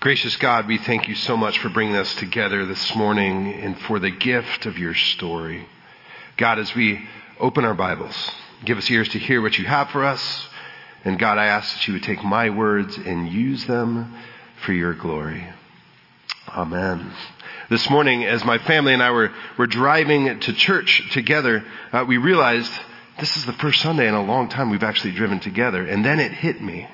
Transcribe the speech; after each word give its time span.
Gracious 0.00 0.34
God, 0.38 0.66
we 0.66 0.78
thank 0.78 1.08
you 1.08 1.14
so 1.14 1.36
much 1.36 1.58
for 1.58 1.68
bringing 1.68 1.94
us 1.94 2.14
together 2.14 2.64
this 2.64 2.94
morning 2.96 3.52
and 3.52 3.78
for 3.80 3.98
the 3.98 4.10
gift 4.10 4.64
of 4.64 4.78
your 4.78 4.94
story. 4.94 5.66
God, 6.38 6.58
as 6.58 6.74
we 6.74 7.06
open 7.38 7.66
our 7.66 7.74
Bibles, 7.74 8.16
give 8.64 8.78
us 8.78 8.90
ears 8.90 9.10
to 9.10 9.18
hear 9.18 9.42
what 9.42 9.58
you 9.58 9.66
have 9.66 9.90
for 9.90 10.02
us. 10.02 10.48
And 11.04 11.18
God, 11.18 11.36
I 11.36 11.48
ask 11.48 11.74
that 11.74 11.86
you 11.86 11.92
would 11.92 12.02
take 12.02 12.24
my 12.24 12.48
words 12.48 12.96
and 12.96 13.30
use 13.30 13.66
them 13.66 14.16
for 14.64 14.72
your 14.72 14.94
glory. 14.94 15.46
Amen. 16.48 17.12
This 17.68 17.90
morning, 17.90 18.24
as 18.24 18.42
my 18.42 18.56
family 18.56 18.94
and 18.94 19.02
I 19.02 19.10
were, 19.10 19.30
were 19.58 19.66
driving 19.66 20.40
to 20.40 20.52
church 20.54 21.10
together, 21.10 21.62
uh, 21.92 22.06
we 22.08 22.16
realized 22.16 22.72
this 23.18 23.36
is 23.36 23.44
the 23.44 23.52
first 23.52 23.82
Sunday 23.82 24.08
in 24.08 24.14
a 24.14 24.24
long 24.24 24.48
time 24.48 24.70
we've 24.70 24.82
actually 24.82 25.12
driven 25.12 25.40
together. 25.40 25.84
And 25.84 26.02
then 26.02 26.20
it 26.20 26.32
hit 26.32 26.62
me. 26.62 26.88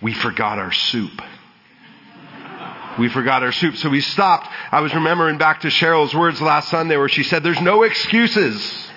We 0.00 0.14
forgot 0.14 0.58
our 0.58 0.72
soup. 0.72 1.20
We 2.98 3.08
forgot 3.08 3.42
our 3.42 3.52
soup. 3.52 3.76
So 3.76 3.90
we 3.90 4.00
stopped. 4.00 4.48
I 4.70 4.80
was 4.80 4.94
remembering 4.94 5.38
back 5.38 5.60
to 5.62 5.68
Cheryl's 5.68 6.14
words 6.14 6.40
last 6.40 6.68
Sunday 6.70 6.96
where 6.96 7.08
she 7.08 7.22
said, 7.22 7.42
there's 7.42 7.60
no 7.60 7.82
excuses. 7.82 8.88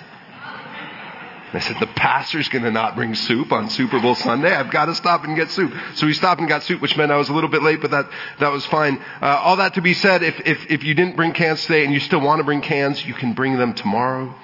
I 1.50 1.60
said, 1.60 1.76
the 1.80 1.86
pastor's 1.86 2.48
going 2.50 2.64
to 2.64 2.70
not 2.70 2.94
bring 2.94 3.14
soup 3.14 3.52
on 3.52 3.70
Super 3.70 4.00
Bowl 4.00 4.14
Sunday. 4.14 4.54
I've 4.54 4.70
got 4.70 4.84
to 4.84 4.94
stop 4.94 5.24
and 5.24 5.34
get 5.34 5.50
soup. 5.50 5.72
So 5.94 6.06
we 6.06 6.12
stopped 6.12 6.40
and 6.40 6.48
got 6.48 6.62
soup, 6.62 6.82
which 6.82 6.94
meant 6.96 7.10
I 7.10 7.16
was 7.16 7.30
a 7.30 7.32
little 7.32 7.48
bit 7.48 7.62
late, 7.62 7.80
but 7.80 7.90
that, 7.90 8.10
that 8.38 8.52
was 8.52 8.66
fine. 8.66 9.02
Uh, 9.22 9.26
all 9.42 9.56
that 9.56 9.74
to 9.74 9.80
be 9.80 9.94
said, 9.94 10.22
if, 10.22 10.38
if, 10.46 10.70
if 10.70 10.84
you 10.84 10.94
didn't 10.94 11.16
bring 11.16 11.32
cans 11.32 11.62
today 11.62 11.84
and 11.84 11.92
you 11.92 12.00
still 12.00 12.20
want 12.20 12.40
to 12.40 12.44
bring 12.44 12.60
cans, 12.60 13.04
you 13.04 13.14
can 13.14 13.32
bring 13.32 13.56
them 13.56 13.72
tomorrow. 13.72 14.34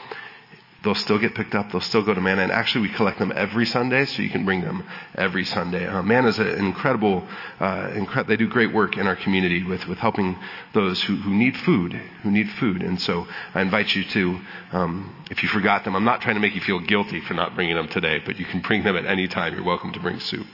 They'll 0.84 0.94
still 0.94 1.18
get 1.18 1.34
picked 1.34 1.54
up. 1.54 1.72
They'll 1.72 1.80
still 1.80 2.02
go 2.02 2.14
to 2.14 2.20
Manna. 2.20 2.42
And 2.42 2.52
actually, 2.52 2.88
we 2.88 2.94
collect 2.94 3.18
them 3.18 3.32
every 3.34 3.66
Sunday, 3.66 4.04
so 4.04 4.22
you 4.22 4.30
can 4.30 4.44
bring 4.44 4.60
them 4.60 4.84
every 5.14 5.44
Sunday. 5.44 5.86
Uh, 5.86 6.02
Manna 6.02 6.28
is 6.28 6.38
an 6.38 6.46
incredible, 6.48 7.26
uh, 7.58 7.88
incre- 7.88 8.26
they 8.26 8.36
do 8.36 8.48
great 8.48 8.72
work 8.72 8.96
in 8.96 9.06
our 9.06 9.16
community 9.16 9.64
with, 9.64 9.86
with 9.88 9.98
helping 9.98 10.38
those 10.74 11.02
who, 11.02 11.16
who 11.16 11.34
need 11.34 11.56
food, 11.56 11.94
who 12.22 12.30
need 12.30 12.50
food. 12.50 12.82
And 12.82 13.00
so 13.00 13.26
I 13.54 13.62
invite 13.62 13.94
you 13.94 14.04
to, 14.04 14.40
um, 14.72 15.14
if 15.30 15.42
you 15.42 15.48
forgot 15.48 15.84
them, 15.84 15.96
I'm 15.96 16.04
not 16.04 16.20
trying 16.20 16.36
to 16.36 16.40
make 16.40 16.54
you 16.54 16.60
feel 16.60 16.80
guilty 16.80 17.20
for 17.20 17.34
not 17.34 17.54
bringing 17.54 17.76
them 17.76 17.88
today, 17.88 18.20
but 18.24 18.38
you 18.38 18.44
can 18.44 18.60
bring 18.60 18.84
them 18.84 18.96
at 18.96 19.06
any 19.06 19.26
time. 19.26 19.54
You're 19.54 19.64
welcome 19.64 19.92
to 19.94 20.00
bring 20.00 20.20
soup. 20.20 20.46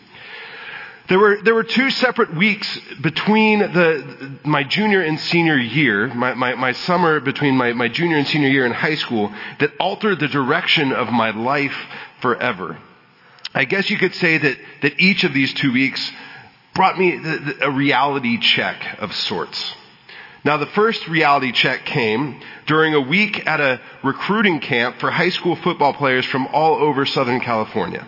There 1.11 1.19
were, 1.19 1.43
there 1.43 1.57
were 1.57 1.65
two 1.65 1.91
separate 1.91 2.37
weeks 2.37 2.79
between 3.01 3.59
the, 3.59 4.39
my 4.45 4.63
junior 4.63 5.03
and 5.03 5.19
senior 5.19 5.57
year, 5.57 6.07
my, 6.15 6.35
my, 6.35 6.55
my 6.55 6.71
summer 6.71 7.19
between 7.19 7.57
my, 7.57 7.73
my 7.73 7.89
junior 7.89 8.17
and 8.17 8.29
senior 8.29 8.49
year 8.49 8.65
in 8.65 8.71
high 8.71 8.95
school, 8.95 9.35
that 9.59 9.73
altered 9.81 10.21
the 10.21 10.29
direction 10.29 10.93
of 10.93 11.11
my 11.11 11.31
life 11.31 11.77
forever. 12.21 12.79
I 13.53 13.65
guess 13.65 13.91
you 13.91 13.99
could 13.99 14.15
say 14.15 14.39
that, 14.39 14.57
that 14.83 15.01
each 15.01 15.25
of 15.25 15.35
these 15.35 15.53
two 15.53 15.73
weeks 15.73 16.13
brought 16.77 16.97
me 16.97 17.21
a 17.61 17.73
reality 17.73 18.39
check 18.39 19.01
of 19.01 19.13
sorts. 19.13 19.75
Now 20.45 20.59
the 20.59 20.67
first 20.67 21.09
reality 21.09 21.51
check 21.51 21.87
came 21.87 22.41
during 22.67 22.95
a 22.95 23.01
week 23.01 23.49
at 23.49 23.61
a 23.61 23.81
recruiting 24.05 24.61
camp 24.61 25.01
for 25.01 25.11
high 25.11 25.31
school 25.31 25.57
football 25.57 25.93
players 25.93 26.25
from 26.27 26.47
all 26.53 26.77
over 26.77 27.05
Southern 27.05 27.41
California. 27.41 28.07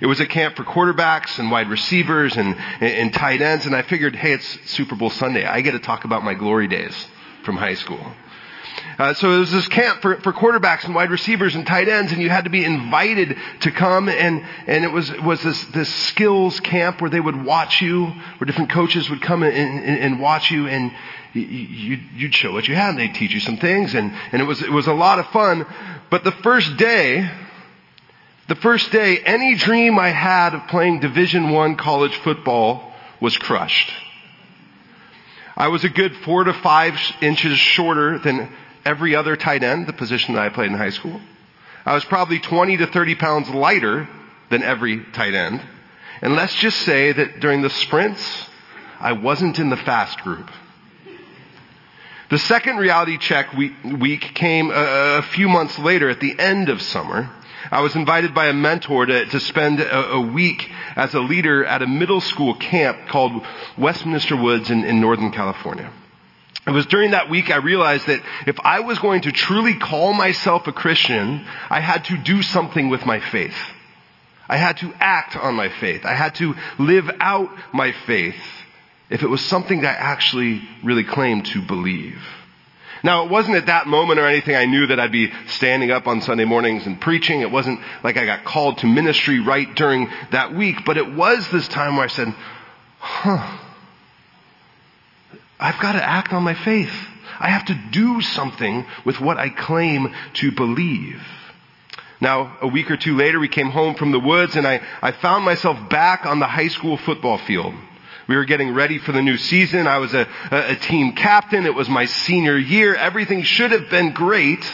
It 0.00 0.06
was 0.06 0.20
a 0.20 0.26
camp 0.26 0.56
for 0.56 0.64
quarterbacks 0.64 1.38
and 1.38 1.50
wide 1.50 1.68
receivers 1.68 2.36
and, 2.36 2.56
and, 2.80 3.12
tight 3.12 3.42
ends, 3.42 3.66
and 3.66 3.74
I 3.74 3.82
figured, 3.82 4.16
hey, 4.16 4.32
it's 4.32 4.70
Super 4.70 4.96
Bowl 4.96 5.10
Sunday. 5.10 5.44
I 5.44 5.60
get 5.60 5.72
to 5.72 5.78
talk 5.78 6.04
about 6.04 6.24
my 6.24 6.34
glory 6.34 6.68
days 6.68 6.94
from 7.44 7.56
high 7.56 7.74
school. 7.74 8.00
Uh, 8.98 9.14
so 9.14 9.32
it 9.32 9.38
was 9.38 9.52
this 9.52 9.68
camp 9.68 10.02
for, 10.02 10.20
for 10.20 10.32
quarterbacks 10.32 10.84
and 10.84 10.94
wide 10.94 11.10
receivers 11.10 11.54
and 11.54 11.66
tight 11.66 11.88
ends, 11.88 12.12
and 12.12 12.20
you 12.20 12.30
had 12.30 12.44
to 12.44 12.50
be 12.50 12.64
invited 12.64 13.36
to 13.60 13.70
come. 13.70 14.08
And 14.08 14.44
and 14.66 14.84
it 14.84 14.92
was 14.92 15.10
was 15.20 15.42
this 15.42 15.64
this 15.66 15.92
skills 16.06 16.60
camp 16.60 17.00
where 17.00 17.10
they 17.10 17.20
would 17.20 17.44
watch 17.44 17.80
you, 17.80 18.06
where 18.06 18.46
different 18.46 18.70
coaches 18.70 19.08
would 19.10 19.22
come 19.22 19.42
and, 19.42 19.54
and, 19.54 19.98
and 19.98 20.20
watch 20.20 20.50
you, 20.50 20.68
and 20.68 20.92
you, 21.32 21.98
you'd 22.14 22.34
show 22.34 22.52
what 22.52 22.68
you 22.68 22.74
had. 22.74 22.90
And 22.90 22.98
they'd 22.98 23.14
teach 23.14 23.32
you 23.32 23.40
some 23.40 23.56
things, 23.56 23.94
and 23.94 24.12
and 24.32 24.42
it 24.42 24.44
was 24.44 24.62
it 24.62 24.70
was 24.70 24.86
a 24.86 24.94
lot 24.94 25.18
of 25.18 25.26
fun. 25.28 25.66
But 26.10 26.24
the 26.24 26.32
first 26.32 26.76
day, 26.76 27.30
the 28.48 28.56
first 28.56 28.90
day, 28.90 29.18
any 29.18 29.54
dream 29.54 29.98
I 29.98 30.10
had 30.10 30.54
of 30.54 30.68
playing 30.68 31.00
Division 31.00 31.50
One 31.50 31.76
college 31.76 32.14
football 32.16 32.92
was 33.20 33.36
crushed. 33.36 33.92
I 35.56 35.68
was 35.68 35.84
a 35.84 35.88
good 35.88 36.16
four 36.24 36.44
to 36.44 36.52
five 36.52 36.98
inches 37.20 37.58
shorter 37.58 38.18
than 38.18 38.50
every 38.84 39.14
other 39.14 39.36
tight 39.36 39.62
end, 39.62 39.86
the 39.86 39.92
position 39.92 40.34
that 40.34 40.42
I 40.42 40.48
played 40.48 40.70
in 40.70 40.76
high 40.76 40.90
school. 40.90 41.20
I 41.84 41.94
was 41.94 42.04
probably 42.04 42.40
20 42.40 42.78
to 42.78 42.86
30 42.86 43.14
pounds 43.16 43.48
lighter 43.50 44.08
than 44.50 44.62
every 44.62 45.04
tight 45.12 45.34
end. 45.34 45.62
And 46.20 46.34
let's 46.34 46.54
just 46.56 46.78
say 46.80 47.12
that 47.12 47.40
during 47.40 47.62
the 47.62 47.70
sprints, 47.70 48.48
I 49.00 49.12
wasn't 49.12 49.58
in 49.58 49.70
the 49.70 49.76
fast 49.76 50.18
group. 50.20 50.48
The 52.30 52.38
second 52.38 52.78
reality 52.78 53.18
check 53.18 53.52
week 53.52 54.34
came 54.34 54.70
a 54.72 55.22
few 55.32 55.48
months 55.48 55.78
later 55.78 56.08
at 56.08 56.20
the 56.20 56.38
end 56.38 56.68
of 56.68 56.80
summer. 56.80 57.28
I 57.70 57.80
was 57.80 57.94
invited 57.94 58.34
by 58.34 58.46
a 58.46 58.52
mentor 58.52 59.06
to, 59.06 59.26
to 59.26 59.40
spend 59.40 59.80
a, 59.80 60.12
a, 60.12 60.20
week 60.20 60.70
as 60.96 61.14
a 61.14 61.20
leader 61.20 61.64
at 61.64 61.82
a 61.82 61.86
middle 61.86 62.20
school 62.20 62.54
camp 62.54 63.08
called 63.08 63.44
Westminster 63.78 64.36
Woods 64.36 64.70
in, 64.70 64.84
in 64.84 65.00
Northern 65.00 65.30
California. 65.30 65.90
It 66.66 66.70
was 66.70 66.86
during 66.86 67.10
that 67.10 67.28
week 67.28 67.50
I 67.50 67.56
realized 67.56 68.06
that 68.06 68.22
if 68.46 68.58
I 68.60 68.80
was 68.80 68.98
going 68.98 69.22
to 69.22 69.32
truly 69.32 69.74
call 69.74 70.12
myself 70.12 70.66
a 70.66 70.72
Christian, 70.72 71.44
I 71.68 71.80
had 71.80 72.04
to 72.06 72.16
do 72.16 72.42
something 72.42 72.88
with 72.88 73.04
my 73.04 73.20
faith. 73.20 73.56
I 74.48 74.56
had 74.56 74.78
to 74.78 74.92
act 75.00 75.36
on 75.36 75.54
my 75.54 75.68
faith. 75.68 76.04
I 76.04 76.14
had 76.14 76.34
to 76.36 76.54
live 76.78 77.10
out 77.20 77.50
my 77.72 77.92
faith 78.06 78.36
if 79.10 79.22
it 79.22 79.28
was 79.28 79.44
something 79.44 79.82
that 79.82 79.98
I 79.98 80.02
actually 80.02 80.62
really 80.82 81.04
claimed 81.04 81.46
to 81.46 81.62
believe. 81.62 82.22
Now, 83.04 83.24
it 83.24 83.30
wasn't 83.30 83.56
at 83.56 83.66
that 83.66 83.86
moment 83.86 84.20
or 84.20 84.26
anything 84.26 84.54
I 84.54 84.66
knew 84.66 84.86
that 84.86 85.00
I'd 85.00 85.10
be 85.10 85.32
standing 85.48 85.90
up 85.90 86.06
on 86.06 86.20
Sunday 86.20 86.44
mornings 86.44 86.86
and 86.86 87.00
preaching. 87.00 87.40
It 87.40 87.50
wasn't 87.50 87.80
like 88.04 88.16
I 88.16 88.24
got 88.24 88.44
called 88.44 88.78
to 88.78 88.86
ministry 88.86 89.40
right 89.40 89.72
during 89.74 90.08
that 90.30 90.54
week, 90.54 90.84
but 90.84 90.96
it 90.96 91.12
was 91.12 91.48
this 91.50 91.66
time 91.66 91.96
where 91.96 92.04
I 92.04 92.08
said, 92.08 92.32
huh, 92.98 93.58
I've 95.58 95.80
got 95.80 95.92
to 95.92 96.02
act 96.02 96.32
on 96.32 96.44
my 96.44 96.54
faith. 96.54 96.94
I 97.40 97.48
have 97.48 97.64
to 97.66 97.80
do 97.90 98.20
something 98.20 98.86
with 99.04 99.20
what 99.20 99.36
I 99.36 99.48
claim 99.48 100.14
to 100.34 100.52
believe. 100.52 101.20
Now, 102.20 102.56
a 102.60 102.68
week 102.68 102.88
or 102.88 102.96
two 102.96 103.16
later, 103.16 103.40
we 103.40 103.48
came 103.48 103.70
home 103.70 103.96
from 103.96 104.12
the 104.12 104.20
woods 104.20 104.54
and 104.54 104.64
I, 104.64 104.80
I 105.02 105.10
found 105.10 105.44
myself 105.44 105.88
back 105.88 106.24
on 106.24 106.38
the 106.38 106.46
high 106.46 106.68
school 106.68 106.96
football 106.96 107.38
field. 107.38 107.74
We 108.28 108.36
were 108.36 108.44
getting 108.44 108.72
ready 108.74 108.98
for 108.98 109.12
the 109.12 109.22
new 109.22 109.36
season. 109.36 109.86
I 109.86 109.98
was 109.98 110.14
a, 110.14 110.28
a, 110.50 110.76
team 110.76 111.12
captain. 111.12 111.66
It 111.66 111.74
was 111.74 111.88
my 111.88 112.04
senior 112.04 112.56
year. 112.56 112.94
Everything 112.94 113.42
should 113.42 113.72
have 113.72 113.90
been 113.90 114.12
great, 114.12 114.64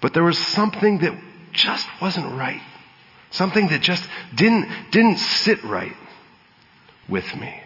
but 0.00 0.14
there 0.14 0.24
was 0.24 0.38
something 0.38 0.98
that 0.98 1.18
just 1.52 1.86
wasn't 2.00 2.26
right. 2.36 2.62
Something 3.30 3.68
that 3.68 3.80
just 3.80 4.04
didn't, 4.34 4.68
didn't 4.90 5.18
sit 5.18 5.62
right 5.64 5.96
with 7.08 7.34
me. 7.36 7.62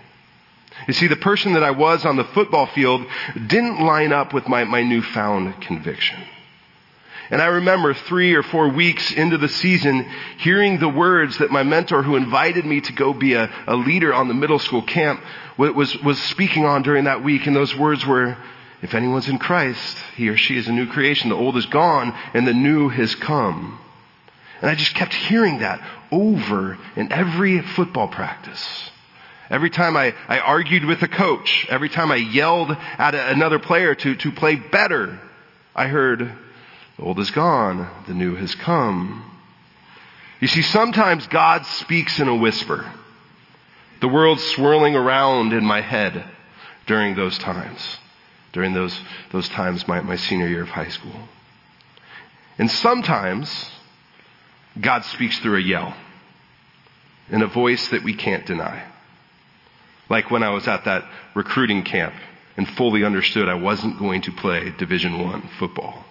You 0.87 0.93
see, 0.93 1.06
the 1.06 1.16
person 1.16 1.55
that 1.55 1.62
I 1.62 1.71
was 1.71 2.05
on 2.05 2.16
the 2.16 2.25
football 2.25 2.66
field 2.66 3.06
didn't 3.34 3.81
line 3.81 4.12
up 4.12 4.34
with 4.34 4.49
my, 4.49 4.65
my 4.65 4.83
newfound 4.83 5.62
conviction. 5.62 6.21
And 7.31 7.41
I 7.41 7.47
remember 7.47 7.95
three 7.95 8.35
or 8.35 8.43
four 8.43 8.69
weeks 8.69 9.11
into 9.12 9.39
the 9.39 9.49
season 9.49 10.09
hearing 10.39 10.79
the 10.79 10.89
words 10.89 11.39
that 11.39 11.51
my 11.51 11.62
mentor 11.62 12.03
who 12.03 12.17
invited 12.17 12.65
me 12.65 12.81
to 12.83 12.93
go 12.93 13.12
be 13.15 13.35
a, 13.35 13.51
a 13.67 13.77
leader 13.77 14.12
on 14.12 14.29
the 14.29 14.35
middle 14.35 14.59
school 14.59 14.83
camp 14.83 15.23
was, 15.57 15.97
was 16.03 16.23
speaking 16.23 16.65
on 16.65 16.83
during 16.83 17.05
that 17.05 17.25
week. 17.25 17.47
And 17.47 17.57
those 17.57 17.75
words 17.75 18.05
were, 18.07 18.37
if 18.83 18.95
anyone's 18.95 19.29
in 19.29 19.39
Christ, 19.39 19.97
he 20.17 20.29
or 20.29 20.37
she 20.37 20.59
is 20.59 20.69
a 20.69 20.73
new 20.73 20.87
creation. 20.87 21.31
The 21.31 21.37
old 21.37 21.57
is 21.57 21.67
gone 21.67 22.15
and 22.34 22.47
the 22.47 22.53
new 22.55 22.89
has 22.91 23.15
come. 23.15 23.81
And 24.61 24.71
I 24.71 24.75
just 24.75 24.95
kept 24.95 25.15
hearing 25.15 25.61
that 25.61 25.81
over 26.11 26.79
in 26.97 27.13
every 27.13 27.61
football 27.61 28.09
practice. 28.09 28.91
Every 29.51 29.71
time 29.71 29.97
I, 29.97 30.15
I 30.27 30.39
argued 30.39 30.84
with 30.84 31.03
a 31.03 31.09
coach, 31.09 31.66
every 31.69 31.89
time 31.89 32.10
I 32.10 32.16
yelled 32.16 32.71
at 32.71 33.15
another 33.15 33.59
player 33.59 33.95
to, 33.95 34.15
to 34.16 34.33
play 34.33 34.57
better, 34.57 35.19
I 35.75 35.87
heard, 35.87 36.33
the 36.97 37.05
old 37.05 37.19
is 37.19 37.31
gone, 37.31 37.89
the 38.07 38.15
new 38.15 38.35
has 38.37 38.55
come. 38.55 39.31
You 40.41 40.49
see, 40.49 40.63
sometimes 40.63 41.27
God 41.27 41.65
speaks 41.67 42.19
in 42.21 42.29
a 42.29 42.37
whisper. 42.37 42.91
The 44.01 44.09
world 44.09 44.39
swirling 44.41 44.95
around 44.95 45.53
in 45.53 45.65
my 45.65 45.81
head 45.81 46.25
during 46.87 47.17
those 47.17 47.39
times, 47.39 47.81
during 48.53 48.75
those, 48.75 48.99
those 49.33 49.49
times, 49.49 49.89
my, 49.89 50.01
my 50.01 50.17
senior 50.17 50.49
year 50.49 50.63
of 50.63 50.69
high 50.69 50.89
school. 50.89 51.29
And 52.59 52.71
sometimes 52.71 53.71
God 54.81 55.05
speaks 55.05 55.39
through 55.39 55.57
a 55.57 55.63
yell 55.63 55.95
in 57.31 57.43
a 57.43 57.47
voice 57.47 57.89
that 57.89 58.05
we 58.05 58.15
can't 58.15 58.47
deny. 58.47 58.85
Like 60.11 60.31
when 60.31 60.43
I 60.43 60.51
was 60.51 60.69
at 60.69 60.85
that 60.85 61.05
recruiting 61.35 61.83
camp 61.83 62.15
and 62.57 62.69
fully 62.69 63.05
understood 63.05 63.49
I 63.49 63.55
wasn't 63.55 63.99
going 63.99 64.23
to 64.23 64.33
play 64.33 64.73
Division 64.77 65.19
One 65.19 65.49
football. 65.59 66.05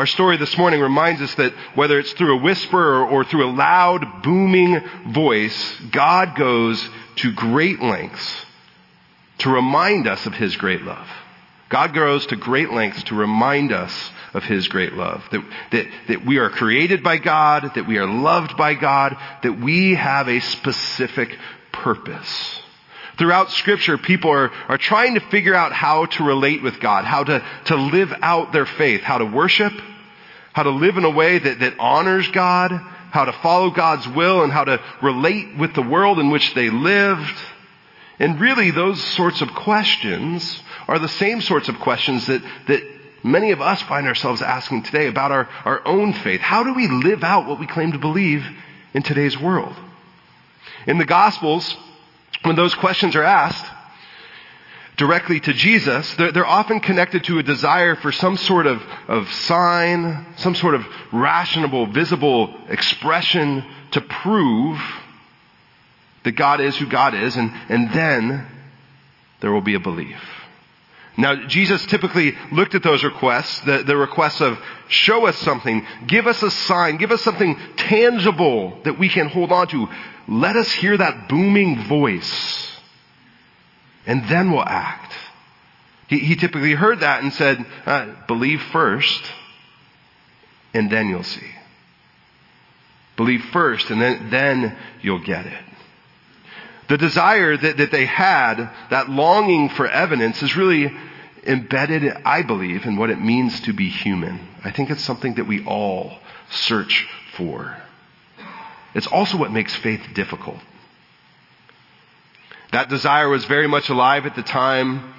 Our 0.00 0.06
story 0.06 0.38
this 0.38 0.56
morning 0.56 0.80
reminds 0.80 1.20
us 1.20 1.34
that 1.34 1.52
whether 1.74 1.98
it's 1.98 2.14
through 2.14 2.38
a 2.38 2.42
whisper 2.42 3.04
or, 3.04 3.22
through 3.22 3.44
a 3.44 3.52
loud, 3.52 4.22
booming 4.22 4.80
voice, 5.08 5.76
God 5.90 6.36
goes 6.36 6.82
to 7.16 7.32
great 7.34 7.82
lengths 7.82 8.46
to 9.40 9.50
remind 9.50 10.08
us 10.08 10.24
of 10.24 10.32
His 10.32 10.56
great 10.56 10.80
love. 10.80 11.06
God 11.68 11.92
goes 11.92 12.24
to 12.28 12.36
great 12.36 12.72
lengths 12.72 13.02
to 13.04 13.14
remind 13.14 13.72
us 13.72 13.92
of 14.32 14.42
His 14.42 14.68
great 14.68 14.94
love. 14.94 15.22
That, 15.32 15.44
that, 15.72 15.86
that 16.08 16.24
we 16.24 16.38
are 16.38 16.48
created 16.48 17.02
by 17.02 17.18
God, 17.18 17.70
that 17.74 17.86
we 17.86 17.98
are 17.98 18.06
loved 18.06 18.56
by 18.56 18.72
God, 18.72 19.18
that 19.42 19.60
we 19.60 19.96
have 19.96 20.30
a 20.30 20.40
specific 20.40 21.36
purpose. 21.72 22.60
Throughout 23.18 23.50
scripture, 23.50 23.98
people 23.98 24.30
are, 24.30 24.50
are 24.68 24.78
trying 24.78 25.12
to 25.16 25.20
figure 25.28 25.54
out 25.54 25.74
how 25.74 26.06
to 26.06 26.24
relate 26.24 26.62
with 26.62 26.80
God, 26.80 27.04
how 27.04 27.22
to, 27.22 27.44
to 27.66 27.76
live 27.76 28.14
out 28.22 28.54
their 28.54 28.64
faith, 28.64 29.02
how 29.02 29.18
to 29.18 29.26
worship, 29.26 29.74
how 30.52 30.62
to 30.64 30.70
live 30.70 30.96
in 30.96 31.04
a 31.04 31.10
way 31.10 31.38
that, 31.38 31.60
that 31.60 31.78
honors 31.78 32.28
God, 32.28 32.72
how 33.10 33.24
to 33.24 33.32
follow 33.32 33.70
God's 33.70 34.06
will, 34.08 34.42
and 34.42 34.52
how 34.52 34.64
to 34.64 34.82
relate 35.02 35.56
with 35.56 35.74
the 35.74 35.82
world 35.82 36.18
in 36.18 36.30
which 36.30 36.54
they 36.54 36.70
lived. 36.70 37.36
And 38.18 38.40
really, 38.40 38.70
those 38.70 39.02
sorts 39.02 39.40
of 39.40 39.54
questions 39.54 40.62
are 40.88 40.98
the 40.98 41.08
same 41.08 41.40
sorts 41.40 41.68
of 41.68 41.78
questions 41.78 42.26
that, 42.26 42.42
that 42.66 42.82
many 43.22 43.52
of 43.52 43.60
us 43.60 43.80
find 43.82 44.06
ourselves 44.06 44.42
asking 44.42 44.82
today 44.82 45.06
about 45.06 45.30
our, 45.30 45.48
our 45.64 45.86
own 45.86 46.12
faith. 46.12 46.40
How 46.40 46.64
do 46.64 46.74
we 46.74 46.88
live 46.88 47.24
out 47.24 47.46
what 47.46 47.58
we 47.58 47.66
claim 47.66 47.92
to 47.92 47.98
believe 47.98 48.44
in 48.92 49.02
today's 49.02 49.38
world? 49.38 49.74
In 50.86 50.98
the 50.98 51.04
Gospels, 51.04 51.76
when 52.42 52.56
those 52.56 52.74
questions 52.74 53.16
are 53.16 53.22
asked 53.22 53.66
directly 55.00 55.40
to 55.40 55.54
Jesus, 55.54 56.14
they're, 56.16 56.30
they're, 56.30 56.46
often 56.46 56.78
connected 56.78 57.24
to 57.24 57.38
a 57.38 57.42
desire 57.42 57.96
for 57.96 58.12
some 58.12 58.36
sort 58.36 58.66
of, 58.66 58.82
of 59.08 59.32
sign, 59.32 60.26
some 60.36 60.54
sort 60.54 60.74
of 60.74 60.86
rational, 61.10 61.86
visible 61.86 62.54
expression 62.68 63.64
to 63.92 64.02
prove 64.02 64.78
that 66.24 66.32
God 66.32 66.60
is 66.60 66.76
who 66.76 66.86
God 66.86 67.14
is, 67.14 67.34
and, 67.34 67.50
and 67.70 67.90
then 67.94 68.46
there 69.40 69.50
will 69.50 69.62
be 69.62 69.74
a 69.74 69.80
belief. 69.80 70.20
Now, 71.16 71.46
Jesus 71.46 71.84
typically 71.86 72.36
looked 72.52 72.74
at 72.74 72.82
those 72.82 73.02
requests, 73.02 73.58
the, 73.60 73.82
the 73.82 73.96
requests 73.96 74.42
of, 74.42 74.58
show 74.88 75.26
us 75.26 75.38
something, 75.38 75.86
give 76.08 76.26
us 76.26 76.42
a 76.42 76.50
sign, 76.50 76.98
give 76.98 77.10
us 77.10 77.22
something 77.22 77.58
tangible 77.78 78.78
that 78.84 78.98
we 78.98 79.08
can 79.08 79.28
hold 79.28 79.50
on 79.50 79.66
to. 79.68 79.88
Let 80.28 80.56
us 80.56 80.70
hear 80.72 80.98
that 80.98 81.30
booming 81.30 81.84
voice, 81.84 82.79
and 84.10 84.28
then 84.28 84.50
we'll 84.50 84.64
act. 84.64 85.14
He, 86.08 86.18
he 86.18 86.34
typically 86.34 86.72
heard 86.72 86.98
that 86.98 87.22
and 87.22 87.32
said, 87.32 87.64
uh, 87.86 88.12
believe 88.26 88.60
first, 88.72 89.22
and 90.74 90.90
then 90.90 91.08
you'll 91.08 91.22
see. 91.22 91.48
Believe 93.16 93.44
first, 93.52 93.88
and 93.88 94.02
then, 94.02 94.28
then 94.30 94.76
you'll 95.00 95.22
get 95.22 95.46
it. 95.46 95.64
The 96.88 96.98
desire 96.98 97.56
that, 97.56 97.76
that 97.76 97.92
they 97.92 98.04
had, 98.04 98.56
that 98.90 99.08
longing 99.08 99.68
for 99.68 99.86
evidence, 99.86 100.42
is 100.42 100.56
really 100.56 100.92
embedded, 101.44 102.02
I 102.24 102.42
believe, 102.42 102.86
in 102.86 102.96
what 102.96 103.10
it 103.10 103.20
means 103.20 103.60
to 103.60 103.72
be 103.72 103.88
human. 103.90 104.40
I 104.64 104.72
think 104.72 104.90
it's 104.90 105.04
something 105.04 105.34
that 105.34 105.46
we 105.46 105.64
all 105.64 106.18
search 106.50 107.06
for. 107.36 107.76
It's 108.92 109.06
also 109.06 109.38
what 109.38 109.52
makes 109.52 109.76
faith 109.76 110.02
difficult. 110.14 110.58
That 112.72 112.88
desire 112.88 113.28
was 113.28 113.44
very 113.46 113.66
much 113.66 113.88
alive 113.88 114.26
at 114.26 114.36
the 114.36 114.44
time 114.44 115.12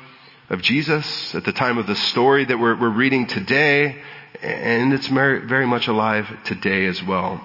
of 0.50 0.62
Jesus, 0.62 1.36
at 1.36 1.44
the 1.44 1.52
time 1.52 1.78
of 1.78 1.86
the 1.86 1.96
story 1.96 2.46
that 2.46 2.58
we're, 2.58 2.80
we're 2.80 2.90
reading 2.90 3.28
today, 3.28 4.02
and 4.42 4.94
it's 4.94 5.08
very 5.08 5.66
much 5.66 5.88
alive 5.88 6.30
today 6.46 6.86
as 6.86 7.04
well. 7.04 7.42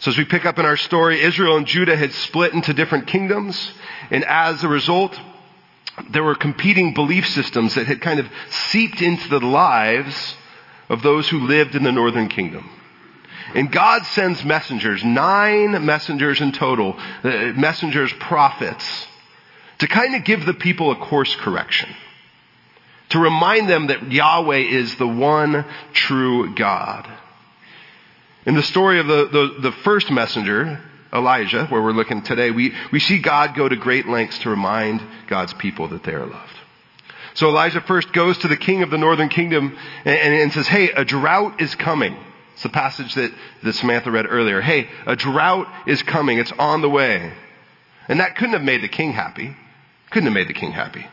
So 0.00 0.12
as 0.12 0.18
we 0.18 0.24
pick 0.24 0.46
up 0.46 0.60
in 0.60 0.66
our 0.66 0.76
story, 0.76 1.20
Israel 1.20 1.56
and 1.56 1.66
Judah 1.66 1.96
had 1.96 2.12
split 2.12 2.52
into 2.52 2.72
different 2.72 3.08
kingdoms, 3.08 3.72
and 4.12 4.24
as 4.24 4.62
a 4.62 4.68
result, 4.68 5.18
there 6.10 6.22
were 6.22 6.36
competing 6.36 6.94
belief 6.94 7.26
systems 7.28 7.74
that 7.74 7.88
had 7.88 8.00
kind 8.00 8.20
of 8.20 8.28
seeped 8.70 9.02
into 9.02 9.28
the 9.28 9.40
lives 9.40 10.36
of 10.88 11.02
those 11.02 11.28
who 11.28 11.40
lived 11.40 11.74
in 11.74 11.82
the 11.82 11.90
northern 11.90 12.28
kingdom. 12.28 12.70
And 13.54 13.72
God 13.72 14.04
sends 14.04 14.44
messengers, 14.44 15.02
nine 15.02 15.84
messengers 15.84 16.40
in 16.40 16.52
total, 16.52 16.96
uh, 17.24 17.52
messengers, 17.56 18.12
prophets, 18.20 19.07
to 19.78 19.86
kind 19.86 20.14
of 20.14 20.24
give 20.24 20.44
the 20.44 20.54
people 20.54 20.90
a 20.90 20.96
course 20.96 21.34
correction. 21.36 21.88
To 23.10 23.18
remind 23.18 23.68
them 23.68 23.86
that 23.86 24.12
Yahweh 24.12 24.58
is 24.58 24.96
the 24.96 25.06
one 25.06 25.64
true 25.92 26.54
God. 26.54 27.08
In 28.44 28.54
the 28.54 28.62
story 28.62 29.00
of 29.00 29.06
the, 29.06 29.28
the, 29.30 29.60
the, 29.70 29.72
first 29.72 30.10
messenger, 30.10 30.80
Elijah, 31.12 31.66
where 31.66 31.82
we're 31.82 31.92
looking 31.92 32.22
today, 32.22 32.50
we, 32.50 32.74
we 32.92 33.00
see 33.00 33.18
God 33.18 33.54
go 33.54 33.68
to 33.68 33.76
great 33.76 34.06
lengths 34.06 34.38
to 34.40 34.50
remind 34.50 35.02
God's 35.26 35.54
people 35.54 35.88
that 35.88 36.02
they 36.02 36.12
are 36.12 36.26
loved. 36.26 36.52
So 37.34 37.48
Elijah 37.48 37.80
first 37.80 38.12
goes 38.12 38.38
to 38.38 38.48
the 38.48 38.56
king 38.56 38.82
of 38.82 38.90
the 38.90 38.98
northern 38.98 39.28
kingdom 39.28 39.76
and, 40.04 40.18
and, 40.18 40.34
and 40.34 40.52
says, 40.52 40.66
hey, 40.66 40.90
a 40.90 41.04
drought 41.04 41.60
is 41.60 41.74
coming. 41.74 42.16
It's 42.54 42.62
the 42.62 42.68
passage 42.68 43.14
that, 43.14 43.32
that 43.62 43.74
Samantha 43.74 44.10
read 44.10 44.26
earlier. 44.28 44.60
Hey, 44.60 44.88
a 45.06 45.14
drought 45.14 45.68
is 45.86 46.02
coming. 46.02 46.38
It's 46.38 46.52
on 46.58 46.80
the 46.80 46.90
way. 46.90 47.32
And 48.08 48.20
that 48.20 48.36
couldn't 48.36 48.54
have 48.54 48.62
made 48.62 48.82
the 48.82 48.88
king 48.88 49.12
happy. 49.12 49.54
Couldn't 50.10 50.26
have 50.26 50.34
made 50.34 50.48
the 50.48 50.54
king 50.54 50.72
happy. 50.72 51.06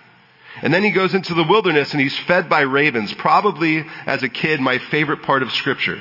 And 0.62 0.74
then 0.74 0.84
he 0.84 0.92
goes 0.92 1.14
into 1.14 1.34
the 1.34 1.44
wilderness 1.44 1.92
and 1.92 2.02
he's 2.02 2.18
fed 2.20 2.50
by 2.50 2.62
ravens. 2.62 3.14
Probably 3.14 3.86
as 4.06 4.24
a 4.24 4.30
kid, 4.30 4.62
my 4.62 4.78
favorite 4.78 5.24
part 5.24 5.44
of 5.44 5.52
scripture. 5.52 6.00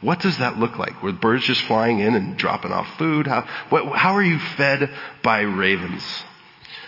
What 0.00 0.18
does 0.18 0.38
that 0.38 0.58
look 0.58 0.78
like? 0.78 1.02
Were 1.02 1.12
birds 1.12 1.44
just 1.44 1.62
flying 1.62 2.00
in 2.00 2.14
and 2.14 2.36
dropping 2.36 2.72
off 2.72 2.98
food? 2.98 3.28
How, 3.28 3.46
what, 3.68 3.96
how 3.96 4.14
are 4.14 4.22
you 4.22 4.40
fed 4.40 4.90
by 5.22 5.42
ravens? 5.42 6.02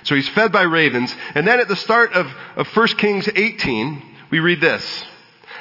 So 0.02 0.16
he's 0.16 0.28
fed 0.30 0.50
by 0.50 0.62
ravens. 0.62 1.14
And 1.34 1.46
then 1.46 1.60
at 1.60 1.68
the 1.68 1.76
start 1.76 2.12
of, 2.12 2.26
of 2.56 2.66
1 2.76 2.86
Kings 2.98 3.28
18, 3.34 4.02
we 4.30 4.40
read 4.40 4.60
this. 4.60 5.04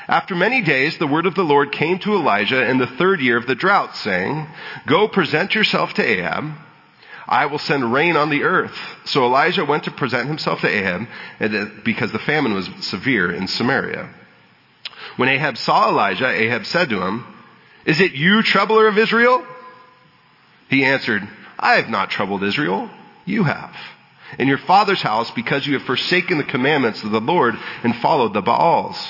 After 0.08 0.36
many 0.36 0.62
days, 0.62 0.98
the 0.98 1.08
word 1.08 1.28
of 1.28 1.36
the 1.36 1.44
Lord 1.44 1.72
came 1.72 2.00
to 2.00 2.16
Elijah 2.16 2.68
in 2.68 2.78
the 2.80 2.88
third 2.88 3.22
year 3.22 3.38
of 3.38 3.48
the 3.48 3.56
drought, 3.56 3.96
saying, 3.98 4.48
Go 4.86 5.08
present 5.08 5.56
yourself 5.56 5.94
to 5.94 6.04
Ahab. 6.04 6.52
I 7.34 7.48
will 7.48 7.58
send 7.58 7.92
rain 7.92 8.16
on 8.16 8.30
the 8.30 8.44
earth. 8.44 8.78
So 9.06 9.26
Elijah 9.26 9.66
went 9.66 9.86
to 9.86 9.92
present 9.92 10.28
himself 10.28 10.62
to 10.62 10.68
Ahab 10.68 11.08
because 11.84 12.12
the 12.12 12.20
famine 12.20 12.54
was 12.54 12.70
severe 12.82 13.32
in 13.32 13.48
Samaria. 13.48 14.08
When 15.18 15.30
Ahab 15.30 15.58
saw 15.58 15.90
Elijah, 15.90 16.28
Ahab 16.28 16.64
said 16.68 16.90
to 16.90 17.02
him, 17.02 17.26
is 17.86 18.00
it 18.00 18.12
you, 18.12 18.44
troubler 18.44 18.88
of 18.88 19.00
Israel? 19.00 19.44
He 20.70 20.86
answered, 20.86 21.28
I 21.58 21.78
have 21.78 21.90
not 21.90 22.12
troubled 22.12 22.44
Israel. 22.44 22.88
You 23.26 23.46
have. 23.46 23.76
In 24.38 24.48
your 24.48 24.60
father's 24.60 25.02
house 25.02 25.32
because 25.32 25.66
you 25.66 25.74
have 25.74 25.88
forsaken 25.88 26.38
the 26.38 26.44
commandments 26.44 27.04
of 27.04 27.10
the 27.10 27.20
Lord 27.20 27.56
and 27.84 27.96
followed 27.96 28.36
the 28.36 28.44
Baals. 28.44 29.04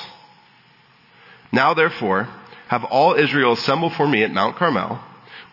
Now 1.51 1.73
therefore, 1.73 2.29
have 2.69 2.85
all 2.85 3.15
Israel 3.15 3.51
assemble 3.51 3.89
for 3.89 4.07
me 4.07 4.23
at 4.23 4.31
Mount 4.31 4.55
Carmel 4.55 5.01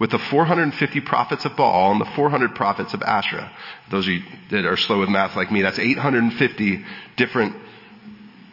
with 0.01 0.11
the 0.11 0.19
450 0.19 1.01
prophets 1.03 1.45
of 1.45 1.55
Baal 1.57 1.93
and 1.93 2.01
the 2.01 2.11
400 2.17 2.57
prophets 2.57 2.95
of 2.95 3.03
Asherah. 3.03 3.53
Those 3.91 4.07
of 4.07 4.15
you 4.15 4.23
that 4.51 4.65
are 4.65 4.77
slow 4.77 4.99
with 4.99 5.09
math 5.09 5.37
like 5.37 5.53
me, 5.53 5.63
that's 5.63 5.79
850 5.79 6.85
different 7.17 7.55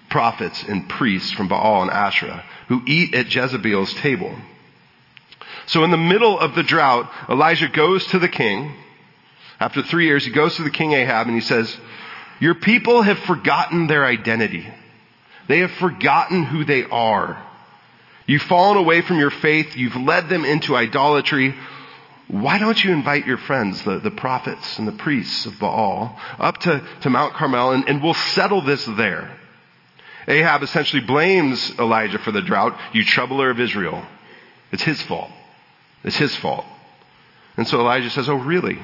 prophets 0.10 0.64
and 0.64 0.88
priests 0.88 1.32
from 1.32 1.48
Baal 1.48 1.82
and 1.82 1.92
Asherah 1.92 2.44
who 2.68 2.82
eat 2.86 3.16
at 3.16 3.34
Jezebel's 3.34 3.94
table. 3.96 4.36
So 5.68 5.84
in 5.84 5.92
the 5.92 5.98
middle 5.98 6.38
of 6.40 6.54
the 6.54 6.64
drought, 6.64 7.10
Elijah 7.30 7.70
goes 7.70 8.06
to 8.08 8.20
the 8.20 8.28
king. 8.28 8.74
After 9.60 9.82
three 9.82 10.06
years, 10.06 10.26
he 10.26 10.32
goes 10.32 10.56
to 10.58 10.64
the 10.64 10.70
king 10.70 10.94
Ahab 10.94 11.28
and 11.28 11.36
he 11.36 11.42
says, 11.42 11.76
your 12.40 12.56
people 12.56 13.02
have 13.02 13.20
forgotten 13.20 13.88
their 13.88 14.06
identity. 14.06 14.68
They 15.48 15.60
have 15.60 15.72
forgotten 15.72 16.44
who 16.44 16.66
they 16.66 16.84
are. 16.84 17.44
You've 18.28 18.44
fallen 18.44 18.78
away 18.78 19.02
from 19.02 19.18
your 19.18 19.32
faith. 19.32 19.76
You've 19.76 19.96
led 19.96 20.30
them 20.30 20.46
into 20.46 20.76
idolatry. 20.76 21.56
Why 22.28 22.60
don't 22.60 22.82
you 22.84 22.92
invite 22.92 23.26
your 23.26 23.38
friends, 23.38 23.82
the, 23.84 24.00
the 24.00 24.12
prophets 24.12 24.78
and 24.78 24.88
the 24.88 24.92
priests 24.92 25.46
of 25.46 25.58
Baal, 25.60 26.20
up 26.38 26.58
to, 26.60 26.86
to 27.02 27.10
Mount 27.10 27.34
Carmel 27.34 27.72
and, 27.72 27.88
and 27.88 28.04
we'll 28.04 28.14
settle 28.14 28.62
this 28.62 28.86
there. 28.86 29.32
Ahab 30.28 30.62
essentially 30.62 31.02
blames 31.02 31.72
Elijah 31.80 32.20
for 32.20 32.34
the 32.34 32.42
drought. 32.42 32.78
You 32.92 33.06
troubler 33.06 33.50
of 33.50 33.62
Israel. 33.62 34.06
It's 34.74 34.84
his 34.84 35.02
fault. 35.04 35.32
It's 36.04 36.18
his 36.18 36.36
fault. 36.36 36.66
And 37.56 37.66
so 37.66 37.80
Elijah 37.80 38.10
says, 38.10 38.28
Oh, 38.28 38.36
really? 38.36 38.78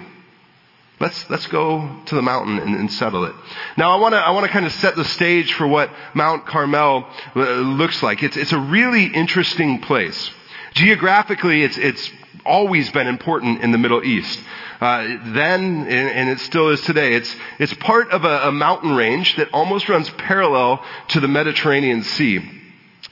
Let's, 0.99 1.29
let's 1.29 1.47
go 1.47 1.89
to 2.05 2.15
the 2.15 2.21
mountain 2.21 2.59
and, 2.59 2.75
and 2.75 2.91
settle 2.91 3.25
it. 3.25 3.35
Now 3.77 3.97
I 3.97 3.99
want 3.99 4.13
to, 4.13 4.19
I 4.19 4.31
want 4.31 4.45
to 4.45 4.51
kind 4.51 4.65
of 4.65 4.71
set 4.73 4.95
the 4.95 5.03
stage 5.03 5.53
for 5.53 5.67
what 5.67 5.89
Mount 6.13 6.45
Carmel 6.45 7.07
uh, 7.35 7.39
looks 7.39 8.01
like. 8.01 8.23
It's, 8.23 8.37
it's 8.37 8.53
a 8.53 8.59
really 8.59 9.05
interesting 9.05 9.81
place. 9.81 10.31
Geographically, 10.73 11.63
it's, 11.63 11.77
it's 11.77 12.11
always 12.45 12.89
been 12.91 13.07
important 13.07 13.61
in 13.61 13.71
the 13.71 13.77
Middle 13.77 14.03
East. 14.03 14.39
Uh, 14.79 15.03
then, 15.33 15.87
and, 15.87 15.89
and, 15.89 16.29
it 16.29 16.39
still 16.39 16.69
is 16.69 16.81
today, 16.81 17.13
it's, 17.13 17.33
it's 17.57 17.73
part 17.75 18.11
of 18.11 18.25
a, 18.25 18.49
a 18.49 18.51
mountain 18.51 18.95
range 18.95 19.35
that 19.37 19.49
almost 19.53 19.87
runs 19.87 20.09
parallel 20.11 20.83
to 21.09 21.19
the 21.19 21.27
Mediterranean 21.27 22.03
Sea. 22.03 22.62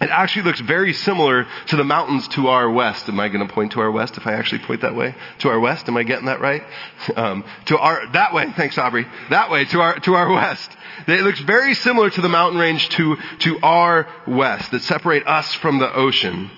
It 0.02 0.10
actually 0.10 0.44
looks 0.44 0.60
very 0.60 0.94
similar 0.94 1.46
to 1.68 1.76
the 1.76 1.84
mountains 1.84 2.28
to 2.30 2.48
our 2.48 2.70
west. 2.70 3.08
Am 3.08 3.20
I 3.20 3.30
going 3.30 3.48
to 3.48 3.54
point 3.54 3.74
to 3.74 3.82
our 3.82 3.92
west 3.92 4.18
if 4.18 4.26
I 4.26 4.34
actually 4.34 4.60
point 4.60 4.82
that 4.82 4.96
way? 4.96 5.16
To 5.40 5.50
our 5.50 5.60
west? 5.60 5.88
Am 5.88 5.96
I 5.96 6.04
getting 6.04 6.26
that 6.26 6.42
right? 6.42 6.64
Um, 7.16 7.44
to 7.66 7.78
our, 7.78 8.08
that 8.14 8.34
way. 8.34 8.52
Thanks, 8.56 8.78
Aubrey. 8.78 9.06
That 9.30 9.52
way, 9.52 9.66
to 9.66 9.82
our, 9.82 10.00
to 10.00 10.14
our 10.16 10.32
west. 10.32 10.72
It 11.08 11.22
looks 11.22 11.40
very 11.42 11.74
similar 11.74 12.10
to 12.10 12.22
the 12.22 12.30
mountain 12.30 12.60
range 12.60 12.88
to, 12.90 13.18
to 13.40 13.60
our 13.62 14.08
west 14.26 14.72
that 14.72 14.82
separate 14.84 15.28
us 15.28 15.54
from 15.56 15.80
the 15.80 15.94
ocean. 15.94 16.50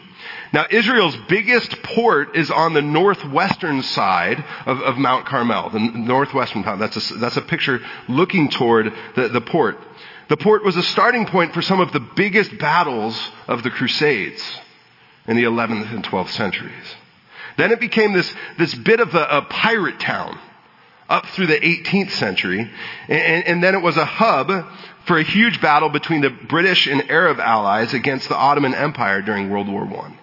Now, 0.53 0.67
Israel's 0.69 1.17
biggest 1.27 1.81
port 1.81 2.35
is 2.35 2.51
on 2.51 2.73
the 2.73 2.81
northwestern 2.81 3.81
side 3.81 4.43
of, 4.67 4.79
of 4.81 4.97
Mount 4.97 5.25
Carmel, 5.25 5.71
the 5.71 5.79
northwestern 5.79 6.63
part. 6.63 6.77
That's 6.77 7.11
a, 7.11 7.15
that's 7.15 7.37
a 7.37 7.41
picture 7.41 7.79
looking 8.07 8.49
toward 8.49 8.93
the, 9.15 9.29
the 9.29 9.41
port. 9.41 9.79
The 10.33 10.37
port 10.37 10.65
was 10.65 10.75
a 10.75 10.81
starting 10.81 11.27
point 11.27 11.53
for 11.53 11.61
some 11.61 11.79
of 11.79 11.93
the 11.93 11.99
biggest 11.99 12.57
battles 12.57 13.15
of 13.47 13.61
the 13.61 13.69
Crusades 13.69 14.41
in 15.27 15.37
the 15.37 15.43
11th 15.43 15.93
and 15.93 16.03
12th 16.03 16.29
centuries. 16.29 16.95
Then 17.55 17.71
it 17.71 17.79
became 17.79 18.13
this, 18.13 18.33
this 18.57 18.73
bit 18.73 18.99
of 18.99 19.13
a, 19.13 19.23
a 19.25 19.41
pirate 19.43 19.99
town 19.99 20.39
up 21.07 21.27
through 21.27 21.45
the 21.45 21.59
18th 21.59 22.09
century. 22.13 22.67
And, 23.07 23.45
and, 23.45 23.63
then 23.63 23.75
it 23.75 23.83
was 23.83 23.95
a 23.95 24.05
hub 24.05 24.49
for 25.05 25.19
a 25.19 25.23
huge 25.23 25.61
battle 25.61 25.89
between 25.89 26.21
the 26.21 26.31
British 26.31 26.87
and 26.87 27.11
Arab 27.11 27.39
allies 27.39 27.93
against 27.93 28.27
the 28.27 28.35
Ottoman 28.35 28.73
Empire 28.73 29.21
during 29.21 29.51
World 29.51 29.67
War 29.67 29.83
I. 29.83 30.17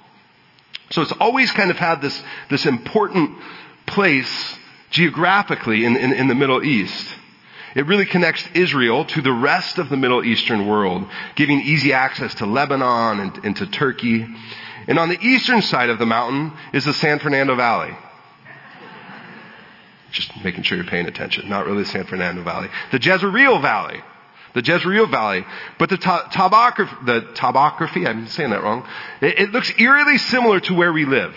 So 0.90 1.02
it's 1.02 1.12
always 1.20 1.52
kind 1.52 1.70
of 1.70 1.76
had 1.76 2.02
this, 2.02 2.20
this 2.48 2.66
important 2.66 3.38
place 3.86 4.56
geographically 4.90 5.84
in, 5.84 5.94
in, 5.96 6.12
in 6.12 6.26
the 6.26 6.34
Middle 6.34 6.64
East. 6.64 7.06
It 7.74 7.86
really 7.86 8.06
connects 8.06 8.44
Israel 8.54 9.04
to 9.06 9.22
the 9.22 9.32
rest 9.32 9.78
of 9.78 9.88
the 9.88 9.96
Middle 9.96 10.24
Eastern 10.24 10.66
world, 10.66 11.06
giving 11.36 11.60
easy 11.60 11.92
access 11.92 12.34
to 12.36 12.46
Lebanon 12.46 13.20
and, 13.20 13.44
and 13.44 13.56
to 13.56 13.66
Turkey. 13.66 14.26
And 14.88 14.98
on 14.98 15.08
the 15.08 15.20
eastern 15.20 15.62
side 15.62 15.90
of 15.90 15.98
the 15.98 16.06
mountain 16.06 16.52
is 16.72 16.84
the 16.84 16.94
San 16.94 17.18
Fernando 17.20 17.54
Valley. 17.54 17.96
Just 20.10 20.32
making 20.42 20.64
sure 20.64 20.76
you're 20.76 20.86
paying 20.86 21.06
attention. 21.06 21.48
Not 21.48 21.66
really 21.66 21.84
the 21.84 21.88
San 21.88 22.04
Fernando 22.04 22.42
Valley. 22.42 22.68
The 22.90 22.98
Jezreel 23.00 23.60
Valley. 23.60 24.02
The 24.54 24.62
Jezreel 24.62 25.06
Valley. 25.06 25.44
But 25.78 25.90
the, 25.90 25.96
to- 25.98 26.28
topography, 26.32 26.96
the 27.06 27.20
topography, 27.34 28.04
I'm 28.06 28.26
saying 28.26 28.50
that 28.50 28.64
wrong. 28.64 28.84
It, 29.20 29.38
it 29.38 29.52
looks 29.52 29.72
eerily 29.78 30.18
similar 30.18 30.58
to 30.60 30.74
where 30.74 30.92
we 30.92 31.04
live 31.04 31.34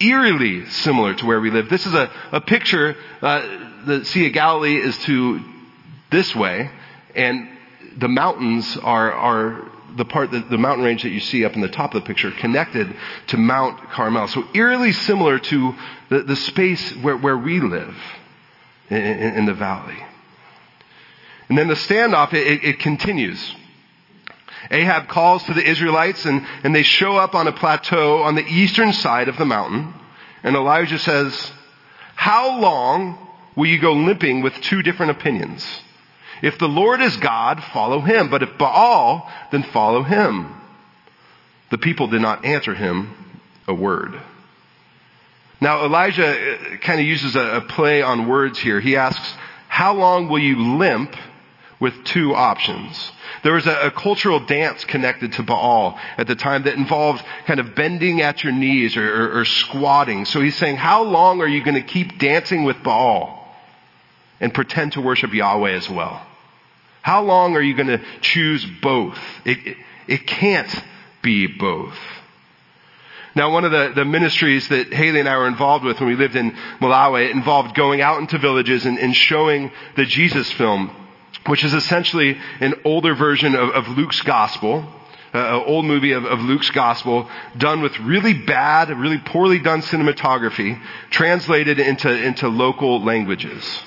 eerily 0.00 0.66
similar 0.66 1.14
to 1.14 1.26
where 1.26 1.40
we 1.40 1.50
live. 1.50 1.68
This 1.68 1.86
is 1.86 1.94
a, 1.94 2.10
a 2.32 2.40
picture, 2.40 2.96
uh, 3.22 3.84
the 3.86 4.04
Sea 4.04 4.26
of 4.26 4.32
Galilee 4.32 4.76
is 4.76 4.96
to 5.04 5.40
this 6.10 6.34
way, 6.34 6.70
and 7.14 7.48
the 7.98 8.08
mountains 8.08 8.76
are, 8.78 9.12
are 9.12 9.70
the 9.96 10.04
part 10.04 10.30
that 10.32 10.50
the 10.50 10.58
mountain 10.58 10.84
range 10.84 11.02
that 11.02 11.10
you 11.10 11.20
see 11.20 11.44
up 11.44 11.54
in 11.54 11.60
the 11.60 11.68
top 11.68 11.94
of 11.94 12.02
the 12.02 12.06
picture 12.06 12.30
connected 12.30 12.94
to 13.28 13.36
Mount 13.36 13.90
Carmel. 13.90 14.28
So 14.28 14.44
eerily 14.54 14.92
similar 14.92 15.38
to 15.38 15.74
the, 16.10 16.22
the 16.22 16.36
space 16.36 16.92
where, 16.96 17.16
where 17.16 17.36
we 17.36 17.60
live 17.60 17.96
in, 18.90 18.98
in, 18.98 19.34
in 19.36 19.46
the 19.46 19.54
valley. 19.54 19.96
And 21.48 21.56
then 21.56 21.68
the 21.68 21.74
standoff, 21.74 22.34
it, 22.34 22.46
it, 22.46 22.64
it 22.64 22.78
continues. 22.80 23.54
Ahab 24.70 25.08
calls 25.08 25.44
to 25.44 25.54
the 25.54 25.68
Israelites 25.68 26.24
and, 26.24 26.46
and 26.64 26.74
they 26.74 26.82
show 26.82 27.16
up 27.16 27.34
on 27.34 27.46
a 27.46 27.52
plateau 27.52 28.22
on 28.22 28.34
the 28.34 28.46
eastern 28.46 28.92
side 28.92 29.28
of 29.28 29.36
the 29.36 29.44
mountain. 29.44 29.94
And 30.42 30.56
Elijah 30.56 30.98
says, 30.98 31.52
how 32.14 32.58
long 32.58 33.18
will 33.54 33.66
you 33.66 33.78
go 33.78 33.92
limping 33.92 34.42
with 34.42 34.54
two 34.62 34.82
different 34.82 35.12
opinions? 35.12 35.64
If 36.42 36.58
the 36.58 36.68
Lord 36.68 37.00
is 37.00 37.16
God, 37.16 37.62
follow 37.72 38.00
him. 38.00 38.28
But 38.28 38.42
if 38.42 38.58
Baal, 38.58 39.30
then 39.50 39.62
follow 39.62 40.02
him. 40.02 40.54
The 41.70 41.78
people 41.78 42.06
did 42.08 42.20
not 42.20 42.44
answer 42.44 42.74
him 42.74 43.14
a 43.66 43.74
word. 43.74 44.20
Now 45.60 45.84
Elijah 45.84 46.28
uh, 46.28 46.76
kind 46.78 47.00
of 47.00 47.06
uses 47.06 47.34
a, 47.34 47.56
a 47.56 47.60
play 47.62 48.02
on 48.02 48.28
words 48.28 48.58
here. 48.58 48.80
He 48.80 48.96
asks, 48.96 49.34
how 49.68 49.94
long 49.94 50.28
will 50.28 50.38
you 50.38 50.76
limp 50.76 51.16
with 51.80 52.04
two 52.04 52.34
options? 52.34 53.12
There 53.42 53.52
was 53.52 53.66
a, 53.66 53.86
a, 53.86 53.90
cultural 53.90 54.40
dance 54.40 54.84
connected 54.84 55.32
to 55.34 55.42
Baal 55.42 55.98
at 56.16 56.26
the 56.26 56.34
time 56.34 56.64
that 56.64 56.74
involved 56.74 57.24
kind 57.46 57.60
of 57.60 57.74
bending 57.74 58.22
at 58.22 58.42
your 58.42 58.52
knees 58.52 58.96
or, 58.96 59.04
or, 59.04 59.40
or 59.40 59.44
squatting. 59.44 60.24
So 60.24 60.40
he's 60.40 60.56
saying, 60.56 60.76
how 60.76 61.02
long 61.02 61.40
are 61.40 61.46
you 61.46 61.62
going 61.62 61.74
to 61.74 61.86
keep 61.86 62.18
dancing 62.18 62.64
with 62.64 62.82
Baal 62.82 63.46
and 64.40 64.52
pretend 64.52 64.92
to 64.92 65.00
worship 65.00 65.32
Yahweh 65.32 65.72
as 65.72 65.88
well? 65.88 66.26
How 67.02 67.22
long 67.22 67.54
are 67.56 67.62
you 67.62 67.76
going 67.76 67.88
to 67.88 68.02
choose 68.20 68.66
both? 68.82 69.18
It, 69.44 69.58
it, 69.66 69.76
it 70.08 70.26
can't 70.26 70.82
be 71.22 71.46
both. 71.46 71.96
Now, 73.36 73.52
one 73.52 73.66
of 73.66 73.70
the, 73.70 73.92
the 73.94 74.04
ministries 74.06 74.66
that 74.68 74.92
Haley 74.92 75.20
and 75.20 75.28
I 75.28 75.36
were 75.36 75.46
involved 75.46 75.84
with 75.84 76.00
when 76.00 76.08
we 76.08 76.16
lived 76.16 76.36
in 76.36 76.52
Malawi 76.80 77.30
involved 77.30 77.76
going 77.76 78.00
out 78.00 78.18
into 78.18 78.38
villages 78.38 78.86
and, 78.86 78.98
and 78.98 79.14
showing 79.14 79.70
the 79.94 80.06
Jesus 80.06 80.50
film 80.52 80.90
which 81.46 81.64
is 81.64 81.74
essentially 81.74 82.38
an 82.60 82.74
older 82.84 83.14
version 83.14 83.54
of, 83.54 83.70
of 83.70 83.88
Luke's 83.88 84.22
gospel, 84.22 84.86
uh, 85.34 85.38
an 85.38 85.62
old 85.66 85.84
movie 85.84 86.12
of, 86.12 86.24
of, 86.24 86.40
Luke's 86.40 86.70
gospel 86.70 87.28
done 87.56 87.82
with 87.82 87.98
really 88.00 88.34
bad, 88.34 88.90
really 88.90 89.18
poorly 89.18 89.58
done 89.58 89.82
cinematography, 89.82 90.80
translated 91.10 91.78
into, 91.78 92.10
into 92.10 92.48
local 92.48 93.04
languages. 93.04 93.82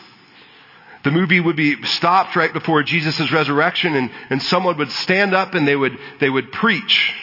The 1.03 1.11
movie 1.11 1.39
would 1.39 1.55
be 1.55 1.81
stopped 1.83 2.35
right 2.35 2.51
before 2.51 2.83
Jesus' 2.83 3.31
resurrection 3.31 3.95
and, 3.95 4.11
and 4.29 4.43
someone 4.43 4.77
would 4.77 4.91
stand 4.91 5.33
up 5.33 5.53
and 5.53 5.67
they 5.67 5.75
would, 5.75 5.97
they 6.19 6.29
would 6.29 6.51
preach. 6.51 7.13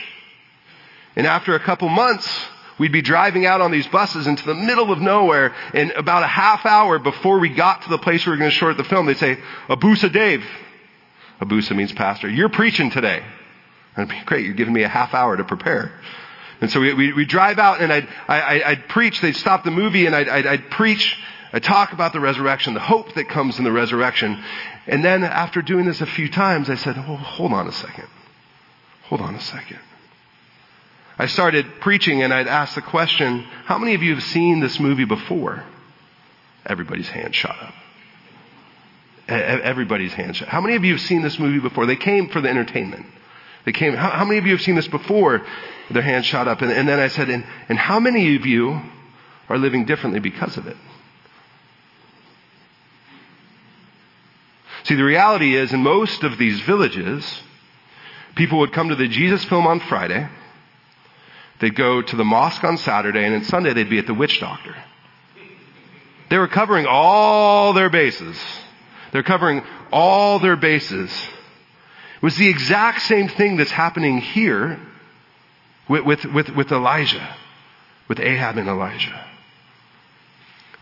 And 1.14 1.26
after 1.26 1.54
a 1.54 1.60
couple 1.60 1.88
months, 1.88 2.26
We'd 2.78 2.92
be 2.92 3.02
driving 3.02 3.46
out 3.46 3.60
on 3.60 3.70
these 3.70 3.86
buses 3.86 4.26
into 4.26 4.44
the 4.44 4.54
middle 4.54 4.92
of 4.92 5.00
nowhere, 5.00 5.54
and 5.72 5.92
about 5.92 6.22
a 6.22 6.26
half 6.26 6.66
hour 6.66 6.98
before 6.98 7.38
we 7.38 7.48
got 7.48 7.82
to 7.82 7.88
the 7.88 7.98
place 7.98 8.26
we 8.26 8.30
were 8.30 8.36
going 8.36 8.50
to 8.50 8.56
short 8.56 8.76
the 8.76 8.84
film, 8.84 9.06
they'd 9.06 9.16
say, 9.16 9.38
Abusa 9.68 10.12
Dave. 10.12 10.44
Abusa 11.40 11.74
means 11.74 11.92
pastor. 11.92 12.28
You're 12.28 12.48
preaching 12.48 12.90
today. 12.90 13.22
And 13.94 14.10
I'd 14.10 14.18
be 14.18 14.24
great. 14.24 14.44
You're 14.44 14.54
giving 14.54 14.74
me 14.74 14.82
a 14.82 14.88
half 14.88 15.14
hour 15.14 15.36
to 15.36 15.44
prepare. 15.44 15.92
And 16.60 16.70
so 16.70 16.80
we, 16.80 16.94
we, 16.94 17.12
we 17.12 17.24
drive 17.26 17.58
out 17.58 17.80
and 17.80 17.92
I'd, 17.92 18.08
I, 18.28 18.62
I'd 18.62 18.88
preach. 18.88 19.20
They'd 19.20 19.36
stop 19.36 19.64
the 19.64 19.70
movie 19.70 20.06
and 20.06 20.14
I'd, 20.14 20.28
I'd, 20.28 20.46
I'd 20.46 20.70
preach. 20.70 21.18
I'd 21.52 21.62
talk 21.62 21.92
about 21.92 22.12
the 22.12 22.20
resurrection, 22.20 22.74
the 22.74 22.80
hope 22.80 23.14
that 23.14 23.28
comes 23.28 23.58
in 23.58 23.64
the 23.64 23.72
resurrection. 23.72 24.42
And 24.86 25.04
then 25.04 25.22
after 25.24 25.62
doing 25.62 25.86
this 25.86 26.00
a 26.00 26.06
few 26.06 26.30
times, 26.30 26.70
I 26.70 26.74
said, 26.74 26.96
oh, 26.98 27.16
hold 27.16 27.52
on 27.52 27.66
a 27.68 27.72
second. 27.72 28.08
Hold 29.04 29.20
on 29.20 29.34
a 29.34 29.40
second. 29.40 29.78
I 31.18 31.26
started 31.26 31.80
preaching 31.80 32.22
and 32.22 32.32
I'd 32.32 32.46
ask 32.46 32.74
the 32.74 32.82
question, 32.82 33.42
how 33.64 33.78
many 33.78 33.94
of 33.94 34.02
you 34.02 34.14
have 34.14 34.24
seen 34.24 34.60
this 34.60 34.78
movie 34.78 35.04
before? 35.04 35.64
Everybody's 36.64 37.08
hand 37.08 37.34
shot 37.34 37.56
up. 37.62 37.74
Everybody's 39.28 40.12
hand 40.12 40.36
shot. 40.36 40.48
How 40.48 40.60
many 40.60 40.76
of 40.76 40.84
you 40.84 40.92
have 40.92 41.00
seen 41.00 41.22
this 41.22 41.38
movie 41.38 41.58
before? 41.58 41.86
They 41.86 41.96
came 41.96 42.28
for 42.28 42.40
the 42.40 42.48
entertainment. 42.48 43.06
They 43.64 43.72
came, 43.72 43.94
how, 43.94 44.10
how 44.10 44.24
many 44.24 44.38
of 44.38 44.46
you 44.46 44.52
have 44.52 44.62
seen 44.62 44.76
this 44.76 44.88
before? 44.88 45.44
Their 45.90 46.02
hands 46.02 46.26
shot 46.26 46.48
up. 46.48 46.60
And, 46.62 46.70
and 46.70 46.86
then 46.86 47.00
I 47.00 47.08
said, 47.08 47.30
and, 47.30 47.44
and 47.68 47.78
how 47.78 47.98
many 47.98 48.36
of 48.36 48.46
you 48.46 48.80
are 49.48 49.58
living 49.58 49.86
differently 49.86 50.20
because 50.20 50.56
of 50.56 50.66
it? 50.66 50.76
See, 54.84 54.94
the 54.94 55.04
reality 55.04 55.56
is 55.56 55.72
in 55.72 55.82
most 55.82 56.22
of 56.22 56.38
these 56.38 56.60
villages, 56.60 57.42
people 58.36 58.60
would 58.60 58.72
come 58.72 58.90
to 58.90 58.94
the 58.94 59.08
Jesus 59.08 59.44
film 59.44 59.66
on 59.66 59.80
Friday, 59.80 60.28
They'd 61.60 61.74
go 61.74 62.02
to 62.02 62.16
the 62.16 62.24
mosque 62.24 62.62
on 62.64 62.76
Saturday, 62.76 63.24
and 63.24 63.34
then 63.34 63.44
Sunday 63.44 63.72
they'd 63.72 63.88
be 63.88 63.98
at 63.98 64.06
the 64.06 64.14
witch 64.14 64.40
doctor. 64.40 64.74
They 66.28 66.38
were 66.38 66.48
covering 66.48 66.86
all 66.86 67.72
their 67.72 67.88
bases. 67.88 68.36
They're 69.12 69.22
covering 69.22 69.62
all 69.92 70.38
their 70.38 70.56
bases. 70.56 71.10
It 72.16 72.22
was 72.22 72.36
the 72.36 72.48
exact 72.48 73.02
same 73.02 73.28
thing 73.28 73.56
that's 73.56 73.70
happening 73.70 74.18
here 74.18 74.80
with, 75.88 76.04
with, 76.04 76.24
with, 76.24 76.48
with 76.50 76.72
Elijah, 76.72 77.36
with 78.08 78.20
Ahab 78.20 78.58
and 78.58 78.68
Elijah. 78.68 79.24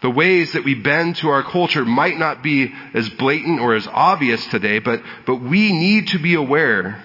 The 0.01 0.11
ways 0.11 0.53
that 0.53 0.65
we 0.65 0.75
bend 0.75 1.17
to 1.17 1.29
our 1.29 1.43
culture 1.43 1.85
might 1.85 2.19
not 2.19 2.43
be 2.43 2.75
as 2.93 3.09
blatant 3.09 3.61
or 3.61 3.75
as 3.75 3.87
obvious 3.87 4.47
today, 4.49 4.79
but, 4.79 5.03
but 5.27 5.37
we 5.37 5.73
need 5.73 6.09
to 6.09 6.19
be 6.19 6.35
aware 6.35 7.03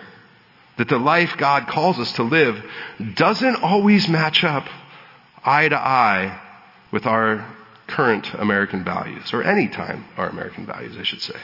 that 0.80 0.88
the 0.88 0.98
life 0.98 1.36
God 1.36 1.68
calls 1.68 2.00
us 2.00 2.14
to 2.14 2.24
live 2.24 2.64
doesn't 3.16 3.58
always 3.58 4.08
match 4.08 4.46
up 4.46 4.66
eye 5.44 5.68
to 5.68 5.78
eye 5.78 6.42
with 6.90 7.06
our 7.06 7.46
current 7.88 8.34
American 8.36 8.86
values, 8.86 9.34
or 9.34 9.44
any 9.44 9.68
time 9.68 10.06
our 10.16 10.30
American 10.30 10.66
values, 10.66 10.96
I 10.98 11.04
should 11.04 11.22
say. 11.22 11.36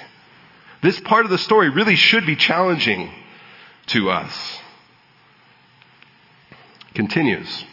This 0.82 1.01
part 1.01 1.25
of 1.25 1.32
the 1.32 1.38
story 1.38 1.68
really 1.68 1.98
should 1.98 2.25
be 2.25 2.38
challenging 2.38 3.12
to 3.88 4.10
us. 4.10 4.60
Continues. 6.94 7.65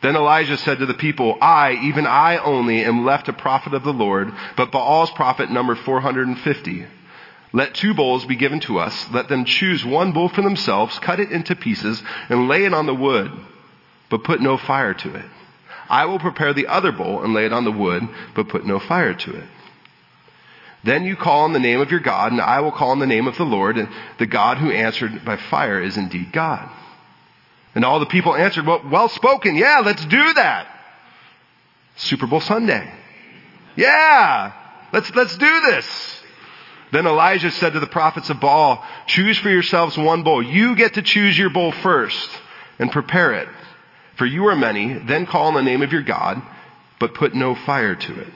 Then 0.00 0.16
Elijah 0.16 0.56
said 0.56 0.78
to 0.78 0.86
the 0.86 0.94
people, 0.94 1.36
I, 1.42 1.72
even 1.82 2.06
I 2.06 2.38
only, 2.38 2.82
am 2.82 3.04
left 3.04 3.28
a 3.28 3.34
prophet 3.34 3.74
of 3.74 3.84
the 3.84 3.92
Lord, 3.92 4.32
but 4.56 4.72
Baal's 4.72 5.10
prophet 5.10 5.50
number 5.50 5.74
450. 5.74 6.86
Let 7.52 7.74
two 7.74 7.94
bowls 7.94 8.24
be 8.24 8.36
given 8.36 8.60
to 8.60 8.78
us. 8.78 9.06
Let 9.10 9.28
them 9.28 9.44
choose 9.44 9.84
one 9.84 10.12
bull 10.12 10.28
for 10.28 10.42
themselves, 10.42 10.98
cut 11.00 11.18
it 11.18 11.32
into 11.32 11.56
pieces, 11.56 12.02
and 12.28 12.48
lay 12.48 12.64
it 12.64 12.74
on 12.74 12.86
the 12.86 12.94
wood, 12.94 13.30
but 14.08 14.24
put 14.24 14.40
no 14.40 14.56
fire 14.56 14.94
to 14.94 15.14
it. 15.14 15.24
I 15.88 16.06
will 16.06 16.20
prepare 16.20 16.54
the 16.54 16.68
other 16.68 16.92
bowl 16.92 17.24
and 17.24 17.34
lay 17.34 17.46
it 17.46 17.52
on 17.52 17.64
the 17.64 17.72
wood, 17.72 18.08
but 18.36 18.48
put 18.48 18.64
no 18.64 18.78
fire 18.78 19.14
to 19.14 19.34
it. 19.34 19.48
Then 20.84 21.04
you 21.04 21.16
call 21.16 21.40
on 21.40 21.52
the 21.52 21.58
name 21.58 21.80
of 21.80 21.90
your 21.90 22.00
God, 22.00 22.32
and 22.32 22.40
I 22.40 22.60
will 22.60 22.72
call 22.72 22.90
on 22.90 23.00
the 23.00 23.06
name 23.06 23.26
of 23.26 23.36
the 23.36 23.44
Lord, 23.44 23.76
and 23.76 23.88
the 24.18 24.26
God 24.26 24.58
who 24.58 24.70
answered 24.70 25.24
by 25.24 25.36
fire 25.36 25.82
is 25.82 25.96
indeed 25.96 26.32
God. 26.32 26.70
And 27.74 27.84
all 27.84 28.00
the 28.00 28.06
people 28.06 28.34
answered, 28.34 28.66
well, 28.66 28.82
well 28.90 29.08
spoken. 29.08 29.56
Yeah, 29.56 29.82
let's 29.84 30.04
do 30.06 30.34
that. 30.34 30.66
Super 31.96 32.26
Bowl 32.26 32.40
Sunday. 32.40 32.92
Yeah, 33.76 34.52
let's, 34.92 35.14
let's 35.14 35.36
do 35.36 35.60
this. 35.62 36.19
Then 36.92 37.06
Elijah 37.06 37.50
said 37.50 37.74
to 37.74 37.80
the 37.80 37.86
prophets 37.86 38.30
of 38.30 38.40
Baal, 38.40 38.84
choose 39.06 39.38
for 39.38 39.48
yourselves 39.48 39.96
one 39.96 40.22
bull. 40.22 40.42
You 40.42 40.74
get 40.74 40.94
to 40.94 41.02
choose 41.02 41.38
your 41.38 41.50
bull 41.50 41.72
first 41.72 42.30
and 42.78 42.90
prepare 42.90 43.34
it. 43.34 43.48
For 44.16 44.26
you 44.26 44.46
are 44.48 44.56
many, 44.56 44.94
then 44.94 45.26
call 45.26 45.46
on 45.46 45.54
the 45.54 45.62
name 45.62 45.82
of 45.82 45.92
your 45.92 46.02
God, 46.02 46.42
but 46.98 47.14
put 47.14 47.34
no 47.34 47.54
fire 47.54 47.94
to 47.94 48.20
it. 48.20 48.28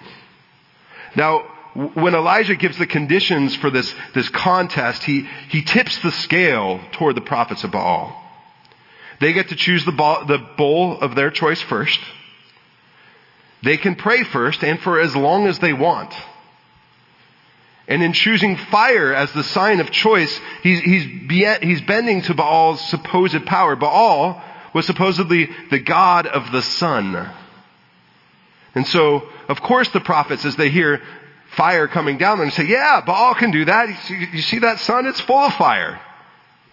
Now, 1.16 1.40
when 1.75 2.14
Elijah 2.14 2.54
gives 2.54 2.78
the 2.78 2.87
conditions 2.87 3.56
for 3.56 3.70
this, 3.70 3.92
this 4.14 4.28
contest, 4.28 5.02
he, 5.02 5.28
he 5.49 5.62
tips 5.62 5.99
the 5.99 6.12
scale 6.12 6.80
toward 6.92 7.16
the 7.16 7.20
prophets 7.20 7.64
of 7.64 7.73
Baal. 7.73 8.20
They 9.20 9.32
get 9.32 9.49
to 9.49 9.56
choose 9.56 9.84
the, 9.84 9.92
the 9.92 10.46
bull 10.56 11.00
of 11.00 11.14
their 11.14 11.30
choice 11.30 11.61
first. 11.62 11.99
They 13.62 13.76
can 13.76 13.96
pray 13.96 14.23
first 14.25 14.62
and 14.62 14.80
for 14.80 15.00
as 15.00 15.16
long 15.16 15.46
as 15.46 15.58
they 15.58 15.73
want. 15.73 16.14
And 17.86 18.02
in 18.02 18.14
choosing 18.14 18.56
fire 18.56 19.12
as 19.12 19.30
the 19.32 19.44
sign 19.44 19.80
of 19.80 19.90
choice, 19.90 20.40
he's, 20.62 20.80
he's, 20.80 21.04
he's 21.62 21.80
bending 21.82 22.22
to 22.22 22.34
Baal's 22.34 22.80
supposed 22.88 23.44
power. 23.44 23.76
Baal 23.76 24.42
was 24.72 24.86
supposedly 24.86 25.50
the 25.70 25.78
god 25.78 26.26
of 26.26 26.50
the 26.50 26.62
sun. 26.62 27.30
And 28.74 28.86
so, 28.86 29.28
of 29.48 29.60
course, 29.60 29.88
the 29.90 30.00
prophets, 30.00 30.44
as 30.44 30.56
they 30.56 30.70
hear 30.70 31.02
fire 31.56 31.86
coming 31.86 32.16
down, 32.16 32.40
and 32.40 32.52
say, 32.52 32.64
yeah, 32.64 33.02
Baal 33.04 33.34
can 33.34 33.50
do 33.50 33.66
that. 33.66 33.88
You 33.88 33.94
see, 33.94 34.28
you 34.32 34.42
see 34.42 34.58
that 34.60 34.80
sun? 34.80 35.06
It's 35.06 35.20
full 35.20 35.38
of 35.38 35.54
fire. 35.54 36.00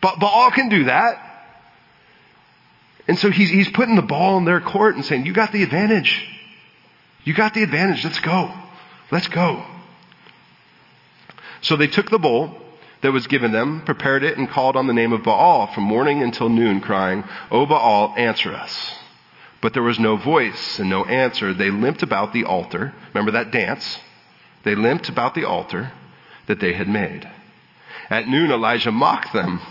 But 0.02 0.20
Baal 0.20 0.50
can 0.52 0.70
do 0.70 0.86
that. 0.86 1.28
And 3.08 3.20
so 3.20 3.30
he's, 3.30 3.50
he's 3.50 3.70
putting 3.70 3.96
the 3.96 4.02
ball 4.02 4.38
in 4.38 4.46
their 4.46 4.62
court 4.62 4.96
and 4.96 5.04
saying, 5.04 5.26
you 5.26 5.34
got 5.34 5.52
the 5.52 5.62
advantage. 5.62 6.26
You 7.24 7.34
got 7.34 7.54
the 7.54 7.62
advantage. 7.62 8.04
Let's 8.04 8.20
go. 8.20 8.52
Let's 9.12 9.28
go. 9.28 9.66
So 11.62 11.76
they 11.76 11.88
took 11.88 12.10
the 12.10 12.20
bowl 12.20 12.56
that 13.02 13.12
was 13.12 13.28
given 13.28 13.52
them, 13.52 13.82
prepared 13.86 14.24
it, 14.24 14.38
and 14.38 14.50
called 14.50 14.76
on 14.76 14.88
the 14.88 14.94
name 14.94 15.14
of 15.14 15.24
Baal 15.24 15.68
from 15.68 15.84
morning 15.84 16.22
until 16.22 16.50
noon, 16.50 16.82
crying, 16.82 17.24
O 17.50 17.66
Baal, 17.66 18.14
answer 18.18 18.54
us. 18.54 18.96
But 19.62 19.74
there 19.74 19.84
was 19.84 20.00
no 20.00 20.18
voice 20.18 20.80
and 20.80 20.90
no 20.90 21.06
answer. 21.06 21.54
They 21.54 21.70
limped 21.70 22.04
about 22.04 22.34
the 22.34 22.46
altar. 22.46 22.94
Remember 23.14 23.32
that 23.32 23.52
dance? 23.52 24.00
They 24.64 24.76
limped 24.76 25.10
about 25.10 25.36
the 25.36 25.46
altar 25.46 25.92
that 26.48 26.60
they 26.60 26.74
had 26.74 26.88
made. 26.88 27.30
At 28.10 28.28
noon, 28.28 28.52
Elijah 28.52 28.92
mocked 28.92 29.34
them. 29.34 29.62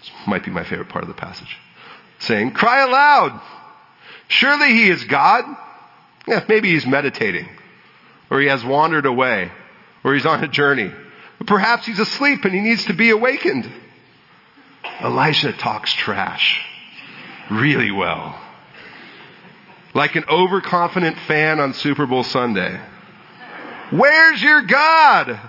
This 0.00 0.10
might 0.26 0.44
be 0.44 0.50
my 0.50 0.64
favorite 0.64 0.88
part 0.88 1.04
of 1.04 1.08
the 1.08 1.14
passage. 1.14 1.58
Saying, 2.18 2.52
cry 2.52 2.82
aloud. 2.84 3.40
Surely 4.28 4.68
he 4.68 4.88
is 4.88 5.04
God. 5.04 5.44
Yeah, 6.26 6.44
maybe 6.48 6.70
he's 6.70 6.86
meditating. 6.86 7.48
Or 8.30 8.40
he 8.40 8.48
has 8.48 8.64
wandered 8.64 9.06
away 9.06 9.52
or 10.06 10.14
he's 10.14 10.24
on 10.24 10.42
a 10.42 10.48
journey. 10.48 10.92
Perhaps 11.46 11.84
he's 11.84 11.98
asleep 11.98 12.44
and 12.44 12.54
he 12.54 12.60
needs 12.60 12.84
to 12.84 12.94
be 12.94 13.10
awakened. 13.10 13.68
Elisha 15.00 15.52
talks 15.52 15.92
trash 15.92 16.64
really 17.50 17.90
well. 17.90 18.40
Like 19.94 20.14
an 20.14 20.24
overconfident 20.28 21.18
fan 21.26 21.58
on 21.58 21.74
Super 21.74 22.06
Bowl 22.06 22.22
Sunday. 22.22 22.80
Where's 23.90 24.40
your 24.40 24.62
God? 24.62 25.40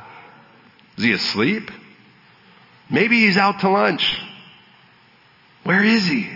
Is 0.98 1.04
he 1.04 1.12
asleep? 1.12 1.70
Maybe 2.90 3.28
he's 3.28 3.38
out 3.38 3.60
to 3.60 3.70
lunch. 3.70 4.20
Where 5.66 5.84
is 5.84 6.08
he? 6.08 6.32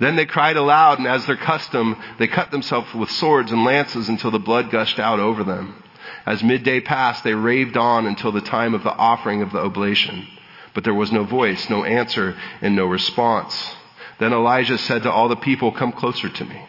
Then 0.00 0.16
they 0.16 0.26
cried 0.26 0.56
aloud, 0.56 0.98
and 0.98 1.06
as 1.06 1.24
their 1.26 1.36
custom, 1.36 2.02
they 2.18 2.26
cut 2.26 2.50
themselves 2.50 2.92
with 2.92 3.10
swords 3.10 3.52
and 3.52 3.62
lances 3.64 4.08
until 4.08 4.32
the 4.32 4.40
blood 4.40 4.72
gushed 4.72 4.98
out 4.98 5.20
over 5.20 5.44
them. 5.44 5.82
As 6.26 6.42
midday 6.42 6.80
passed, 6.80 7.24
they 7.24 7.34
raved 7.34 7.76
on 7.76 8.06
until 8.06 8.32
the 8.32 8.40
time 8.40 8.74
of 8.74 8.82
the 8.82 8.94
offering 8.94 9.42
of 9.42 9.52
the 9.52 9.60
oblation. 9.60 10.26
But 10.74 10.84
there 10.84 10.94
was 10.94 11.12
no 11.12 11.24
voice, 11.24 11.68
no 11.68 11.84
answer, 11.84 12.36
and 12.60 12.74
no 12.74 12.86
response. 12.86 13.74
Then 14.18 14.32
Elijah 14.32 14.78
said 14.78 15.02
to 15.02 15.12
all 15.12 15.28
the 15.28 15.36
people, 15.36 15.72
Come 15.72 15.92
closer 15.92 16.28
to 16.28 16.44
me. 16.44 16.62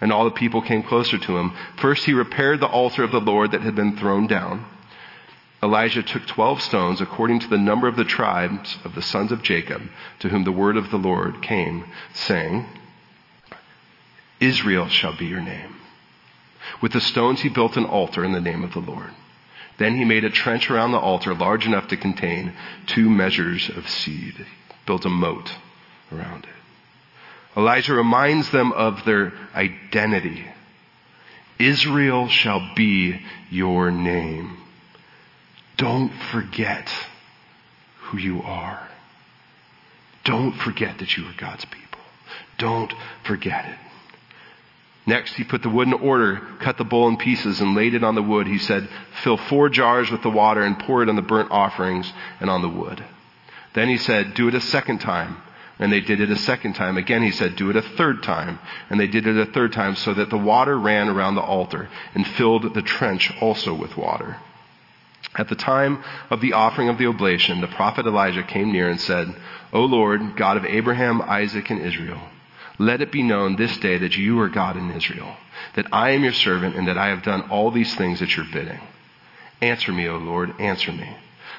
And 0.00 0.12
all 0.12 0.24
the 0.24 0.30
people 0.32 0.62
came 0.62 0.82
closer 0.82 1.16
to 1.16 1.36
him. 1.38 1.54
First 1.76 2.04
he 2.04 2.12
repaired 2.12 2.60
the 2.60 2.66
altar 2.66 3.04
of 3.04 3.12
the 3.12 3.20
Lord 3.20 3.52
that 3.52 3.62
had 3.62 3.76
been 3.76 3.96
thrown 3.96 4.26
down. 4.26 4.66
Elijah 5.62 6.02
took 6.02 6.26
twelve 6.26 6.60
stones 6.60 7.00
according 7.00 7.38
to 7.38 7.48
the 7.48 7.56
number 7.56 7.86
of 7.86 7.94
the 7.94 8.04
tribes 8.04 8.78
of 8.84 8.96
the 8.96 9.02
sons 9.02 9.30
of 9.30 9.42
Jacob, 9.42 9.82
to 10.18 10.28
whom 10.28 10.42
the 10.42 10.50
word 10.50 10.76
of 10.76 10.90
the 10.90 10.96
Lord 10.96 11.40
came, 11.40 11.84
saying, 12.12 12.66
Israel 14.40 14.88
shall 14.88 15.16
be 15.16 15.26
your 15.26 15.40
name. 15.40 15.76
With 16.80 16.92
the 16.92 17.00
stones 17.00 17.40
he 17.40 17.48
built 17.48 17.76
an 17.76 17.84
altar 17.84 18.24
in 18.24 18.32
the 18.32 18.40
name 18.40 18.64
of 18.64 18.72
the 18.72 18.80
Lord. 18.80 19.10
Then 19.78 19.96
he 19.96 20.04
made 20.04 20.24
a 20.24 20.30
trench 20.30 20.70
around 20.70 20.92
the 20.92 20.98
altar 20.98 21.34
large 21.34 21.66
enough 21.66 21.88
to 21.88 21.96
contain 21.96 22.52
two 22.86 23.08
measures 23.08 23.68
of 23.68 23.88
seed. 23.88 24.46
Built 24.86 25.04
a 25.04 25.08
moat 25.08 25.52
around 26.12 26.44
it. 26.44 26.50
Elijah 27.58 27.94
reminds 27.94 28.50
them 28.50 28.72
of 28.72 29.04
their 29.04 29.32
identity. 29.54 30.46
Israel 31.58 32.28
shall 32.28 32.74
be 32.74 33.20
your 33.50 33.90
name. 33.90 34.56
Don't 35.76 36.12
forget 36.30 36.88
who 37.98 38.18
you 38.18 38.42
are. 38.42 38.88
Don't 40.24 40.52
forget 40.52 40.98
that 40.98 41.16
you 41.16 41.26
are 41.26 41.34
God's 41.36 41.64
people. 41.64 42.00
Don't 42.58 42.92
forget 43.24 43.64
it. 43.66 43.78
Next, 45.04 45.34
he 45.34 45.42
put 45.42 45.62
the 45.62 45.68
wood 45.68 45.88
in 45.88 45.94
order, 45.94 46.40
cut 46.60 46.78
the 46.78 46.84
bowl 46.84 47.08
in 47.08 47.16
pieces, 47.16 47.60
and 47.60 47.74
laid 47.74 47.94
it 47.94 48.04
on 48.04 48.14
the 48.14 48.22
wood. 48.22 48.46
He 48.46 48.58
said, 48.58 48.88
Fill 49.22 49.36
four 49.36 49.68
jars 49.68 50.10
with 50.10 50.22
the 50.22 50.30
water 50.30 50.62
and 50.62 50.78
pour 50.78 51.02
it 51.02 51.08
on 51.08 51.16
the 51.16 51.22
burnt 51.22 51.50
offerings 51.50 52.12
and 52.40 52.48
on 52.48 52.62
the 52.62 52.68
wood. 52.68 53.04
Then 53.74 53.88
he 53.88 53.96
said, 53.96 54.34
Do 54.34 54.48
it 54.48 54.54
a 54.54 54.60
second 54.60 54.98
time. 54.98 55.38
And 55.78 55.92
they 55.92 56.00
did 56.00 56.20
it 56.20 56.30
a 56.30 56.36
second 56.36 56.74
time. 56.74 56.96
Again, 56.96 57.22
he 57.22 57.32
said, 57.32 57.56
Do 57.56 57.70
it 57.70 57.76
a 57.76 57.82
third 57.82 58.22
time. 58.22 58.60
And 58.88 59.00
they 59.00 59.08
did 59.08 59.26
it 59.26 59.36
a 59.36 59.50
third 59.50 59.72
time 59.72 59.96
so 59.96 60.14
that 60.14 60.30
the 60.30 60.38
water 60.38 60.78
ran 60.78 61.08
around 61.08 61.34
the 61.34 61.40
altar 61.40 61.88
and 62.14 62.26
filled 62.26 62.74
the 62.74 62.82
trench 62.82 63.32
also 63.40 63.74
with 63.74 63.96
water. 63.96 64.36
At 65.34 65.48
the 65.48 65.56
time 65.56 66.04
of 66.30 66.40
the 66.40 66.52
offering 66.52 66.88
of 66.88 66.98
the 66.98 67.06
oblation, 67.06 67.60
the 67.60 67.66
prophet 67.66 68.06
Elijah 68.06 68.42
came 68.42 68.70
near 68.70 68.88
and 68.88 69.00
said, 69.00 69.34
O 69.72 69.84
Lord, 69.84 70.36
God 70.36 70.58
of 70.58 70.66
Abraham, 70.66 71.22
Isaac, 71.22 71.70
and 71.70 71.80
Israel, 71.80 72.20
let 72.86 73.00
it 73.00 73.12
be 73.12 73.22
known 73.22 73.56
this 73.56 73.76
day 73.78 73.98
that 73.98 74.16
you 74.16 74.40
are 74.40 74.48
God 74.48 74.76
in 74.76 74.90
Israel, 74.90 75.36
that 75.74 75.86
I 75.92 76.10
am 76.10 76.24
your 76.24 76.32
servant, 76.32 76.76
and 76.76 76.88
that 76.88 76.98
I 76.98 77.08
have 77.08 77.22
done 77.22 77.50
all 77.50 77.70
these 77.70 77.94
things 77.94 78.20
at 78.20 78.36
your 78.36 78.46
bidding. 78.52 78.80
Answer 79.60 79.92
me, 79.92 80.08
O 80.08 80.16
Lord, 80.16 80.60
answer 80.60 80.92
me, 80.92 81.16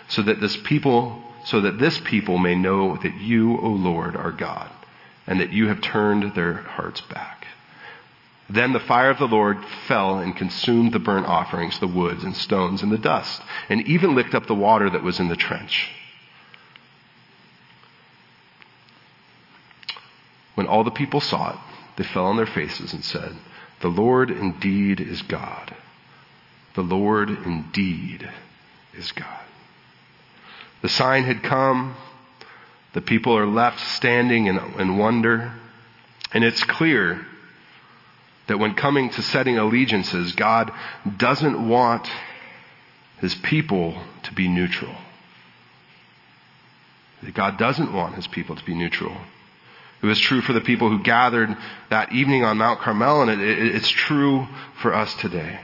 so 0.09 0.21
that 0.23 0.41
this 0.41 0.57
people, 0.57 1.23
so 1.45 1.61
that 1.61 1.79
this 1.79 1.99
people 1.99 2.37
may 2.37 2.55
know 2.55 2.97
that 2.97 3.15
you, 3.15 3.57
O 3.57 3.69
Lord, 3.69 4.15
are 4.15 4.31
God, 4.31 4.69
and 5.25 5.39
that 5.39 5.53
you 5.53 5.67
have 5.69 5.81
turned 5.81 6.35
their 6.35 6.53
hearts 6.53 7.01
back. 7.01 7.47
Then 8.49 8.73
the 8.73 8.79
fire 8.81 9.09
of 9.09 9.19
the 9.19 9.27
Lord 9.27 9.57
fell 9.87 10.19
and 10.19 10.35
consumed 10.35 10.91
the 10.91 10.99
burnt 10.99 11.25
offerings, 11.25 11.79
the 11.79 11.87
woods 11.87 12.23
and 12.23 12.35
stones 12.35 12.83
and 12.83 12.91
the 12.91 12.97
dust, 12.97 13.41
and 13.69 13.87
even 13.87 14.15
licked 14.15 14.35
up 14.35 14.47
the 14.47 14.53
water 14.53 14.89
that 14.89 15.03
was 15.03 15.19
in 15.19 15.29
the 15.29 15.35
trench. 15.37 15.89
When 20.55 20.67
all 20.67 20.83
the 20.83 20.91
people 20.91 21.21
saw 21.21 21.51
it, 21.51 21.59
they 21.97 22.03
fell 22.03 22.25
on 22.25 22.37
their 22.37 22.45
faces 22.45 22.93
and 22.93 23.03
said, 23.03 23.35
The 23.81 23.87
Lord 23.87 24.29
indeed 24.29 24.99
is 24.99 25.21
God. 25.21 25.75
The 26.75 26.81
Lord 26.81 27.29
indeed 27.29 28.29
is 28.93 29.11
God. 29.11 29.39
The 30.81 30.89
sign 30.89 31.23
had 31.23 31.43
come. 31.43 31.95
The 32.93 33.01
people 33.01 33.37
are 33.37 33.47
left 33.47 33.79
standing 33.79 34.47
in, 34.47 34.57
in 34.79 34.97
wonder. 34.97 35.53
And 36.33 36.43
it's 36.43 36.63
clear 36.63 37.25
that 38.47 38.59
when 38.59 38.75
coming 38.75 39.09
to 39.11 39.21
setting 39.21 39.57
allegiances, 39.57 40.33
God 40.33 40.71
doesn't 41.17 41.67
want 41.67 42.09
his 43.19 43.33
people 43.35 44.01
to 44.23 44.33
be 44.33 44.47
neutral. 44.47 44.95
God 47.33 47.57
doesn't 47.57 47.93
want 47.93 48.15
his 48.15 48.27
people 48.27 48.55
to 48.55 48.65
be 48.65 48.73
neutral. 48.73 49.15
It 50.03 50.07
was 50.07 50.19
true 50.19 50.41
for 50.41 50.51
the 50.51 50.59
people 50.59 50.89
who 50.89 51.01
gathered 51.01 51.55
that 51.89 52.11
evening 52.11 52.43
on 52.43 52.57
Mount 52.57 52.81
Carmel, 52.81 53.21
and 53.21 53.31
it, 53.31 53.39
it, 53.39 53.75
it's 53.75 53.87
true 53.87 54.45
for 54.81 54.93
us 54.93 55.13
today. 55.15 55.61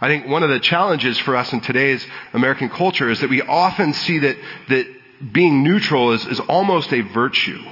I 0.00 0.08
think 0.08 0.26
one 0.26 0.42
of 0.42 0.50
the 0.50 0.58
challenges 0.58 1.16
for 1.18 1.36
us 1.36 1.52
in 1.52 1.60
today's 1.60 2.04
American 2.32 2.68
culture 2.68 3.08
is 3.08 3.20
that 3.20 3.30
we 3.30 3.40
often 3.40 3.92
see 3.92 4.18
that, 4.18 4.36
that 4.70 4.86
being 5.32 5.62
neutral 5.62 6.12
is, 6.12 6.26
is 6.26 6.40
almost 6.40 6.92
a 6.92 7.00
virtue. 7.00 7.62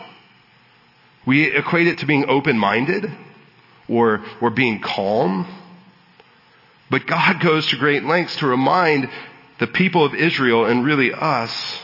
We 1.27 1.51
equate 1.51 1.89
it 1.89 1.99
to 1.99 2.07
being 2.07 2.29
open-minded 2.29 3.11
or, 3.89 4.25
or 4.41 4.51
being 4.51 4.81
calm. 4.81 5.49
But 6.91 7.09
God 7.09 7.41
goes 7.41 7.67
to 7.69 7.77
great 7.77 8.05
lengths 8.05 8.37
to 8.37 8.47
remind 8.47 9.11
the 9.59 9.67
people 9.67 10.05
of 10.05 10.15
Israel 10.15 10.65
and 10.65 10.85
really 10.85 11.13
us 11.13 11.81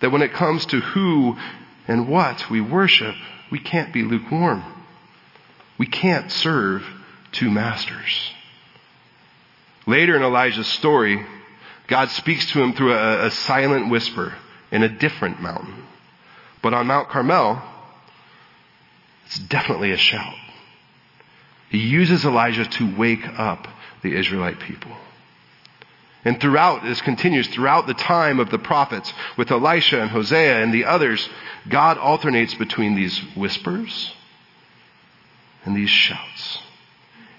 that 0.00 0.10
when 0.10 0.22
it 0.22 0.32
comes 0.32 0.66
to 0.66 0.80
who 0.80 1.36
and 1.88 2.08
what 2.08 2.48
we 2.50 2.60
worship, 2.60 3.14
we 3.50 3.58
can't 3.58 3.92
be 3.92 4.02
lukewarm. 4.02 4.64
We 5.78 5.86
can't 5.86 6.30
serve 6.30 6.84
two 7.32 7.50
masters. 7.50 8.30
Later 9.86 10.16
in 10.16 10.22
Elijah's 10.22 10.68
story, 10.68 11.24
God 11.88 12.08
speaks 12.10 12.50
to 12.52 12.62
him 12.62 12.72
through 12.72 12.92
a, 12.92 13.26
a 13.26 13.30
silent 13.30 13.90
whisper 13.90 14.34
in 14.70 14.82
a 14.82 14.88
different 14.88 15.40
mountain. 15.40 15.84
But 16.62 16.72
on 16.72 16.86
Mount 16.86 17.08
Carmel, 17.08 17.60
it's 19.26 19.38
definitely 19.38 19.90
a 19.90 19.96
shout. 19.96 20.34
He 21.70 21.78
uses 21.78 22.24
Elijah 22.24 22.66
to 22.66 22.96
wake 22.96 23.26
up 23.36 23.66
the 24.02 24.14
Israelite 24.14 24.60
people. 24.60 24.92
And 26.24 26.40
throughout, 26.40 26.84
this 26.84 27.00
continues, 27.00 27.48
throughout 27.48 27.86
the 27.86 27.94
time 27.94 28.38
of 28.38 28.50
the 28.50 28.58
prophets 28.58 29.12
with 29.36 29.50
Elisha 29.50 30.00
and 30.00 30.10
Hosea 30.10 30.62
and 30.62 30.72
the 30.72 30.84
others, 30.84 31.28
God 31.68 31.98
alternates 31.98 32.54
between 32.54 32.94
these 32.94 33.18
whispers 33.36 34.12
and 35.64 35.76
these 35.76 35.90
shouts. 35.90 36.58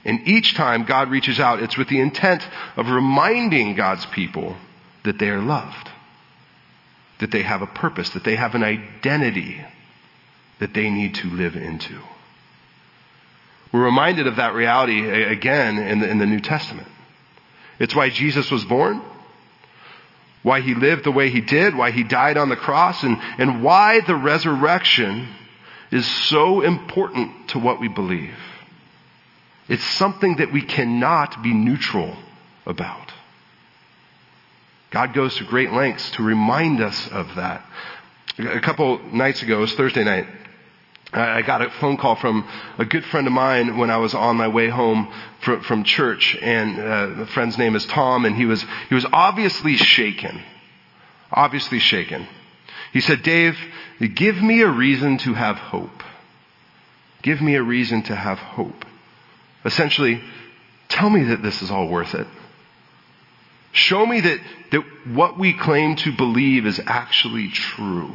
And 0.05 0.27
each 0.27 0.53
time 0.53 0.83
God 0.83 1.09
reaches 1.09 1.39
out, 1.39 1.63
it's 1.63 1.77
with 1.77 1.87
the 1.87 2.01
intent 2.01 2.45
of 2.75 2.89
reminding 2.89 3.75
God's 3.75 4.05
people 4.07 4.57
that 5.03 5.17
they 5.17 5.29
are 5.29 5.41
loved, 5.41 5.89
that 7.19 7.31
they 7.31 7.43
have 7.43 7.61
a 7.61 7.67
purpose, 7.67 8.09
that 8.09 8.25
they 8.25 8.35
have 8.35 8.53
an 8.53 8.63
identity 8.63 9.63
that 10.59 10.73
they 10.73 10.89
need 10.89 11.15
to 11.15 11.29
live 11.29 11.55
into. 11.55 11.99
We're 13.71 13.85
reminded 13.85 14.27
of 14.27 14.35
that 14.35 14.53
reality 14.53 15.09
again 15.09 15.77
in 15.77 15.99
the, 15.99 16.09
in 16.09 16.19
the 16.19 16.25
New 16.25 16.41
Testament. 16.41 16.87
It's 17.83 17.93
why 17.93 18.09
Jesus 18.09 18.49
was 18.49 18.63
born, 18.63 19.01
why 20.41 20.61
he 20.61 20.73
lived 20.73 21.03
the 21.03 21.11
way 21.11 21.29
he 21.29 21.41
did, 21.41 21.75
why 21.75 21.91
he 21.91 22.03
died 22.05 22.37
on 22.37 22.47
the 22.47 22.55
cross, 22.55 23.03
and, 23.03 23.17
and 23.37 23.61
why 23.61 23.99
the 23.99 24.15
resurrection 24.15 25.27
is 25.91 26.09
so 26.29 26.61
important 26.61 27.49
to 27.49 27.59
what 27.59 27.81
we 27.81 27.89
believe. 27.89 28.37
It's 29.67 29.83
something 29.97 30.37
that 30.37 30.53
we 30.53 30.61
cannot 30.61 31.43
be 31.43 31.53
neutral 31.53 32.15
about. 32.65 33.11
God 34.89 35.13
goes 35.13 35.35
to 35.35 35.43
great 35.43 35.73
lengths 35.73 36.09
to 36.11 36.23
remind 36.23 36.79
us 36.79 37.09
of 37.09 37.35
that. 37.35 37.65
A 38.37 38.61
couple 38.61 38.99
nights 39.11 39.41
ago, 39.41 39.57
it 39.57 39.59
was 39.61 39.73
Thursday 39.73 40.05
night, 40.05 40.27
I 41.13 41.43
got 41.43 41.61
a 41.61 41.69
phone 41.69 41.97
call 41.97 42.15
from 42.15 42.47
a 42.77 42.85
good 42.85 43.05
friend 43.05 43.27
of 43.27 43.33
mine 43.33 43.77
when 43.77 43.91
I 43.91 43.97
was 43.97 44.15
on 44.15 44.35
my 44.35 44.47
way 44.47 44.69
home 44.69 45.13
from, 45.41 45.61
from 45.61 45.83
church, 45.83 46.35
and 46.41 46.79
uh, 46.79 47.07
the 47.19 47.27
friend's 47.27 47.57
name 47.57 47.75
is 47.75 47.85
Tom, 47.85 48.25
and 48.25 48.35
he 48.35 48.45
was 48.45 48.65
he 48.89 48.95
was 48.95 49.05
obviously 49.13 49.75
shaken, 49.75 50.41
obviously 51.31 51.79
shaken. 51.79 52.27
He 52.91 53.01
said, 53.01 53.21
"Dave, 53.21 53.57
give 54.15 54.41
me 54.41 54.61
a 54.61 54.69
reason 54.69 55.19
to 55.19 55.33
have 55.33 55.57
hope. 55.57 56.03
Give 57.21 57.41
me 57.41 57.55
a 57.55 57.63
reason 57.63 58.01
to 58.03 58.15
have 58.15 58.39
hope. 58.39 58.85
Essentially, 59.65 60.21
tell 60.89 61.09
me 61.09 61.23
that 61.25 61.43
this 61.43 61.61
is 61.61 61.69
all 61.69 61.87
worth 61.87 62.15
it. 62.15 62.27
Show 63.71 64.05
me 64.05 64.21
that 64.21 64.39
that 64.71 64.83
what 65.07 65.37
we 65.37 65.53
claim 65.53 65.95
to 65.97 66.11
believe 66.11 66.65
is 66.65 66.81
actually 66.85 67.49
true." 67.49 68.13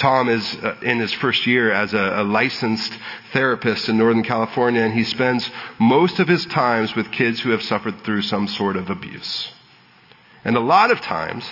Tom 0.00 0.30
is 0.30 0.54
uh, 0.56 0.76
in 0.80 0.98
his 0.98 1.12
first 1.12 1.46
year 1.46 1.70
as 1.70 1.92
a, 1.92 2.22
a, 2.22 2.24
licensed 2.24 2.90
therapist 3.34 3.86
in 3.90 3.98
Northern 3.98 4.22
California, 4.22 4.80
and 4.80 4.94
he 4.94 5.04
spends 5.04 5.48
most 5.78 6.18
of 6.18 6.26
his 6.26 6.46
times 6.46 6.96
with 6.96 7.12
kids 7.12 7.38
who 7.40 7.50
have 7.50 7.62
suffered 7.62 8.02
through 8.02 8.22
some 8.22 8.48
sort 8.48 8.76
of 8.76 8.88
abuse. 8.88 9.52
And 10.42 10.56
a 10.56 10.60
lot 10.60 10.90
of 10.90 11.02
times, 11.02 11.46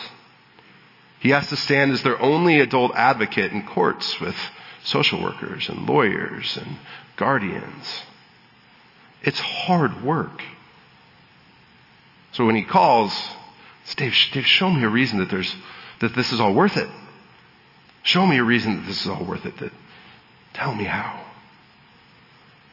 he 1.20 1.28
has 1.28 1.46
to 1.50 1.56
stand 1.56 1.92
as 1.92 2.02
their 2.02 2.20
only 2.22 2.60
adult 2.60 2.92
advocate 2.94 3.52
in 3.52 3.66
courts 3.66 4.18
with 4.18 4.36
social 4.82 5.22
workers 5.22 5.68
and 5.68 5.86
lawyers 5.86 6.56
and 6.56 6.78
guardians. 7.16 8.02
It's 9.22 9.40
hard 9.40 10.02
work. 10.02 10.42
So 12.32 12.46
when 12.46 12.54
he 12.54 12.64
calls, 12.64 13.12
Dave, 13.96 14.16
Dave, 14.32 14.46
show 14.46 14.70
me 14.70 14.84
a 14.84 14.88
reason 14.88 15.18
that 15.18 15.28
there's, 15.28 15.54
that 16.00 16.14
this 16.14 16.32
is 16.32 16.40
all 16.40 16.54
worth 16.54 16.78
it. 16.78 16.88
Show 18.02 18.26
me 18.26 18.38
a 18.38 18.44
reason 18.44 18.76
that 18.76 18.86
this 18.86 19.02
is 19.02 19.08
all 19.08 19.24
worth 19.24 19.44
it. 19.46 19.56
That, 19.58 19.72
tell 20.54 20.74
me 20.74 20.84
how. 20.84 21.24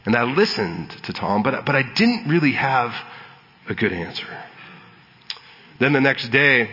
And 0.05 0.15
I 0.15 0.23
listened 0.23 0.91
to 1.03 1.13
Tom, 1.13 1.43
but, 1.43 1.65
but 1.65 1.75
I 1.75 1.81
didn't 1.81 2.29
really 2.29 2.53
have 2.53 2.93
a 3.67 3.73
good 3.73 3.91
answer. 3.91 4.27
Then 5.79 5.93
the 5.93 6.01
next 6.01 6.29
day, 6.29 6.69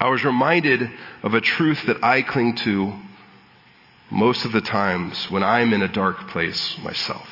I 0.00 0.08
was 0.08 0.24
reminded 0.24 0.90
of 1.22 1.34
a 1.34 1.40
truth 1.40 1.86
that 1.86 2.02
I 2.02 2.22
cling 2.22 2.56
to 2.56 2.92
most 4.10 4.44
of 4.44 4.52
the 4.52 4.60
times 4.60 5.30
when 5.30 5.42
I'm 5.42 5.72
in 5.72 5.82
a 5.82 5.88
dark 5.88 6.28
place 6.28 6.76
myself. 6.82 7.28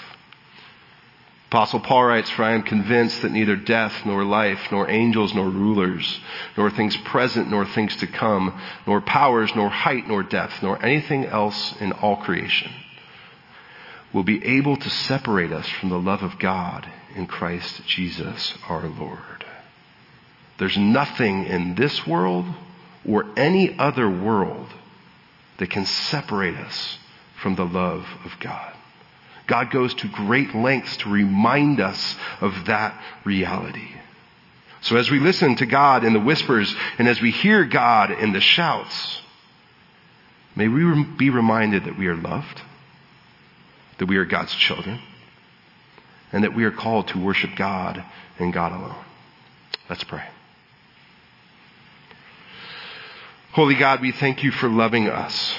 Apostle 1.53 1.81
Paul 1.81 2.05
writes, 2.05 2.31
For 2.31 2.45
I 2.45 2.53
am 2.53 2.63
convinced 2.63 3.21
that 3.21 3.31
neither 3.31 3.57
death, 3.57 4.07
nor 4.07 4.25
life, 4.25 4.73
nor 4.73 4.89
angels, 4.89 5.35
nor 5.35 5.51
rulers, 5.51 6.19
nor 6.57 6.71
things 6.71 6.97
present, 6.97 7.51
nor 7.51 7.67
things 7.67 7.95
to 7.97 8.07
come, 8.07 8.59
nor 8.87 9.03
powers, 9.03 9.55
nor 9.55 9.69
height, 9.69 10.09
nor 10.09 10.23
depth, 10.23 10.63
nor 10.63 10.83
anything 10.83 11.27
else 11.27 11.75
in 11.79 11.93
all 11.93 12.17
creation 12.17 12.73
will 14.15 14.23
be 14.23 14.43
able 14.47 14.79
to 14.79 14.89
separate 14.89 15.53
us 15.53 15.69
from 15.69 15.91
the 15.91 15.99
love 15.99 16.23
of 16.23 16.39
God 16.39 16.91
in 17.15 17.27
Christ 17.27 17.83
Jesus 17.87 18.55
our 18.71 18.87
Lord. 18.89 19.45
There's 20.59 20.79
nothing 20.79 21.45
in 21.45 21.75
this 21.75 22.07
world 22.07 22.47
or 23.07 23.27
any 23.37 23.79
other 23.79 24.09
world 24.09 24.69
that 25.59 25.69
can 25.69 25.85
separate 25.85 26.57
us 26.57 26.99
from 27.43 27.57
the 27.57 27.67
love 27.67 28.07
of 28.25 28.41
God. 28.41 28.72
God 29.53 29.71
goes 29.71 29.93
to 29.97 30.09
great 30.09 30.55
lengths 30.55 30.97
to 30.97 31.11
remind 31.11 31.79
us 31.79 32.17
of 32.41 32.65
that 32.69 32.99
reality. 33.23 33.87
So 34.81 34.97
as 34.97 35.11
we 35.11 35.21
listen 35.21 35.57
to 35.57 35.67
God 35.67 36.05
in 36.05 36.15
the 36.15 36.21
whispers 36.21 36.75
and 36.97 37.07
as 37.07 37.21
we 37.21 37.33
hear 37.33 37.67
God 37.67 38.11
in 38.13 38.33
the 38.33 38.41
shouts, 38.41 39.21
may 40.57 40.69
we 40.69 41.05
be 41.19 41.29
reminded 41.29 41.85
that 41.85 41.99
we 41.99 42.07
are 42.07 42.17
loved, 42.17 42.63
that 43.99 44.07
we 44.07 44.17
are 44.17 44.25
God's 44.25 44.55
children, 44.55 45.03
and 46.33 46.45
that 46.45 46.57
we 46.57 46.65
are 46.65 46.73
called 46.73 47.09
to 47.09 47.23
worship 47.23 47.51
God 47.55 48.03
and 48.39 48.55
God 48.55 48.73
alone. 48.73 49.05
Let's 49.91 50.05
pray. 50.05 50.25
Holy 53.53 53.75
God, 53.75 54.01
we 54.01 54.13
thank 54.13 54.43
you 54.43 54.51
for 54.51 54.71
loving 54.71 55.09
us. 55.09 55.55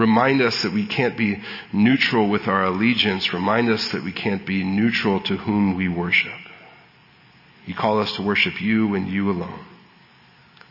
Remind 0.00 0.40
us 0.40 0.62
that 0.62 0.72
we 0.72 0.86
can't 0.86 1.14
be 1.14 1.42
neutral 1.74 2.30
with 2.30 2.48
our 2.48 2.64
allegiance. 2.64 3.34
Remind 3.34 3.68
us 3.68 3.86
that 3.92 4.02
we 4.02 4.12
can't 4.12 4.46
be 4.46 4.64
neutral 4.64 5.20
to 5.20 5.36
whom 5.36 5.76
we 5.76 5.88
worship. 5.88 6.32
You 7.66 7.74
call 7.74 8.00
us 8.00 8.16
to 8.16 8.22
worship 8.22 8.62
you 8.62 8.94
and 8.94 9.06
you 9.06 9.30
alone. 9.30 9.62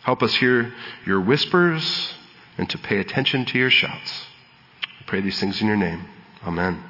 Help 0.01 0.23
us 0.23 0.33
hear 0.33 0.73
your 1.05 1.21
whispers 1.21 2.15
and 2.57 2.67
to 2.71 2.79
pay 2.79 2.97
attention 2.97 3.45
to 3.45 3.59
your 3.59 3.69
shouts. 3.69 4.25
I 4.99 5.03
pray 5.05 5.21
these 5.21 5.39
things 5.39 5.61
in 5.61 5.67
your 5.67 5.77
name. 5.77 6.05
Amen. 6.43 6.83